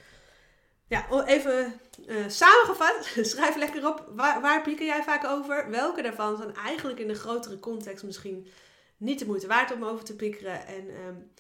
ja, 0.89 1.25
even 1.27 1.81
uh, 2.07 2.29
samengevat. 2.29 3.09
Schrijf 3.31 3.57
lekker 3.57 3.87
op. 3.87 4.09
Waar, 4.15 4.41
waar 4.41 4.63
pieker 4.63 4.87
jij 4.87 5.03
vaak 5.03 5.25
over? 5.25 5.71
Welke 5.71 6.03
daarvan 6.03 6.37
zijn 6.37 6.55
eigenlijk 6.55 6.99
in 6.99 7.09
de 7.09 7.15
grotere 7.15 7.59
context 7.59 8.05
misschien 8.05 8.47
niet 8.97 9.19
de 9.19 9.27
moeite 9.27 9.47
waard 9.47 9.73
om 9.73 9.85
over 9.85 10.05
te 10.05 10.17
piekeren? 10.17 10.67
En 10.67 10.91
um, 11.07 11.31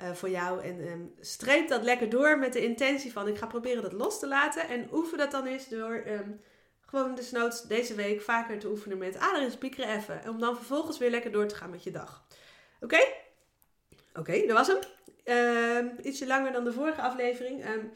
uh, 0.00 0.12
voor 0.12 0.30
jou. 0.30 0.62
En 0.62 0.88
um, 0.88 1.14
streep 1.20 1.68
dat 1.68 1.82
lekker 1.82 2.08
door 2.08 2.38
met 2.38 2.52
de 2.52 2.64
intentie 2.64 3.12
van 3.12 3.28
ik 3.28 3.38
ga 3.38 3.46
proberen 3.46 3.82
dat 3.82 3.92
los 3.92 4.18
te 4.18 4.28
laten. 4.28 4.68
En 4.68 4.88
oefen 4.92 5.18
dat 5.18 5.30
dan 5.30 5.46
eens 5.46 5.68
door... 5.68 6.04
Um, 6.06 6.40
gewoon 6.94 7.14
desnoods 7.14 7.62
deze 7.62 7.94
week 7.94 8.20
vaker 8.20 8.58
te 8.58 8.68
oefenen 8.68 8.98
met 8.98 9.18
ah, 9.18 9.36
er 9.36 9.46
is 9.46 9.56
piekeren 9.56 9.96
even. 9.96 10.22
Om 10.28 10.40
dan 10.40 10.56
vervolgens 10.56 10.98
weer 10.98 11.10
lekker 11.10 11.32
door 11.32 11.46
te 11.46 11.54
gaan 11.54 11.70
met 11.70 11.84
je 11.84 11.90
dag. 11.90 12.24
Oké? 12.80 12.98
Oké, 14.14 14.46
dat 14.46 14.56
was 14.56 14.66
hem. 14.66 14.78
Uh, 15.24 16.06
ietsje 16.06 16.26
langer 16.26 16.52
dan 16.52 16.64
de 16.64 16.72
vorige 16.72 17.00
aflevering. 17.00 17.68
Um, 17.68 17.92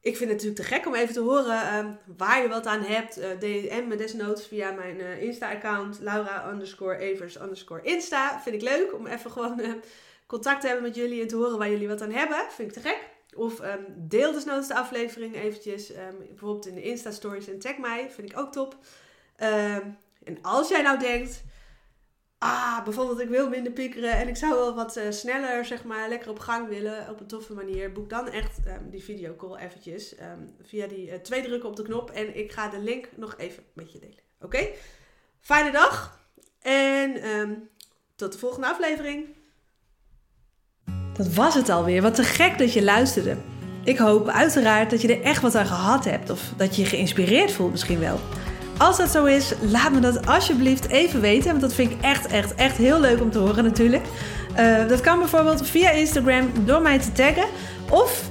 ik 0.00 0.16
vind 0.16 0.30
het 0.30 0.42
natuurlijk 0.42 0.68
te 0.68 0.74
gek 0.74 0.86
om 0.86 0.94
even 0.94 1.14
te 1.14 1.20
horen 1.20 1.74
um, 1.74 1.98
waar 2.16 2.42
je 2.42 2.48
wat 2.48 2.66
aan 2.66 2.82
hebt. 2.82 3.18
Uh, 3.18 3.24
DM 3.38 3.88
me 3.88 3.96
desnoods 3.96 4.46
via 4.46 4.70
mijn 4.70 5.00
uh, 5.00 5.22
Insta-account. 5.22 5.98
Laura 6.00 6.50
underscore 6.50 6.96
Evers 6.96 7.40
underscore 7.40 7.82
Insta. 7.82 8.40
Vind 8.40 8.54
ik 8.54 8.62
leuk 8.62 8.94
om 8.94 9.06
even 9.06 9.30
gewoon 9.30 9.60
uh, 9.60 9.72
contact 10.26 10.60
te 10.60 10.66
hebben 10.66 10.84
met 10.84 10.94
jullie 10.94 11.22
en 11.22 11.28
te 11.28 11.36
horen 11.36 11.58
waar 11.58 11.70
jullie 11.70 11.88
wat 11.88 12.02
aan 12.02 12.12
hebben. 12.12 12.46
Vind 12.50 12.76
ik 12.76 12.82
te 12.82 12.88
gek. 12.88 13.17
Of 13.36 13.60
um, 13.60 13.84
deel 13.96 14.32
desnoods 14.32 14.68
de 14.68 14.74
aflevering 14.74 15.36
eventjes. 15.36 15.90
Um, 15.90 16.18
bijvoorbeeld 16.28 16.66
in 16.66 16.74
de 16.74 16.82
Insta-stories 16.82 17.48
en 17.48 17.58
tag 17.58 17.78
mij. 17.78 18.10
Vind 18.10 18.30
ik 18.30 18.38
ook 18.38 18.52
top. 18.52 18.76
Um, 19.42 19.96
en 20.24 20.38
als 20.42 20.68
jij 20.68 20.82
nou 20.82 20.98
denkt... 20.98 21.44
Ah, 22.40 22.84
bijvoorbeeld 22.84 23.20
ik 23.20 23.28
wil 23.28 23.48
minder 23.48 23.72
piekeren 23.72 24.12
en 24.12 24.28
ik 24.28 24.36
zou 24.36 24.54
wel 24.54 24.74
wat 24.74 24.96
uh, 24.96 25.10
sneller, 25.10 25.64
zeg 25.64 25.84
maar, 25.84 26.08
lekker 26.08 26.30
op 26.30 26.38
gang 26.38 26.68
willen 26.68 27.10
op 27.10 27.20
een 27.20 27.26
toffe 27.26 27.52
manier. 27.52 27.92
Boek 27.92 28.10
dan 28.10 28.28
echt 28.28 28.58
die 28.90 29.02
videocall 29.02 29.56
eventjes 29.56 30.14
via 30.62 30.86
die 30.86 31.10
uh, 31.10 31.14
twee 31.14 31.42
drukken 31.42 31.68
op 31.68 31.76
de 31.76 31.82
knop. 31.82 32.10
En 32.10 32.36
ik 32.36 32.52
ga 32.52 32.68
de 32.68 32.78
link 32.78 33.08
nog 33.16 33.36
even 33.36 33.64
met 33.72 33.92
je 33.92 33.98
delen. 33.98 34.18
Oké? 34.40 34.68
Fijne 35.40 35.70
dag 35.70 36.20
en 36.60 37.70
tot 38.16 38.32
de 38.32 38.38
volgende 38.38 38.66
aflevering. 38.66 39.36
Dat 41.18 41.34
was 41.34 41.54
het 41.54 41.68
alweer. 41.68 42.02
Wat 42.02 42.14
te 42.14 42.22
gek 42.22 42.58
dat 42.58 42.72
je 42.72 42.84
luisterde. 42.84 43.36
Ik 43.84 43.98
hoop 43.98 44.28
uiteraard 44.28 44.90
dat 44.90 45.02
je 45.02 45.16
er 45.16 45.22
echt 45.22 45.42
wat 45.42 45.54
aan 45.54 45.66
gehad 45.66 46.04
hebt. 46.04 46.30
Of 46.30 46.40
dat 46.56 46.76
je 46.76 46.82
je 46.82 46.88
geïnspireerd 46.88 47.52
voelt 47.52 47.70
misschien 47.70 47.98
wel. 47.98 48.20
Als 48.76 48.96
dat 48.96 49.10
zo 49.10 49.24
is, 49.24 49.52
laat 49.60 49.92
me 49.92 50.00
dat 50.00 50.26
alsjeblieft 50.26 50.88
even 50.88 51.20
weten. 51.20 51.48
Want 51.48 51.60
dat 51.60 51.74
vind 51.74 51.90
ik 51.90 52.00
echt, 52.00 52.26
echt, 52.26 52.54
echt 52.54 52.76
heel 52.76 53.00
leuk 53.00 53.20
om 53.20 53.30
te 53.30 53.38
horen 53.38 53.64
natuurlijk. 53.64 54.04
Uh, 54.58 54.88
dat 54.88 55.00
kan 55.00 55.18
bijvoorbeeld 55.18 55.68
via 55.68 55.90
Instagram 55.90 56.50
door 56.64 56.82
mij 56.82 56.98
te 56.98 57.12
taggen. 57.12 57.46
Of 57.90 58.30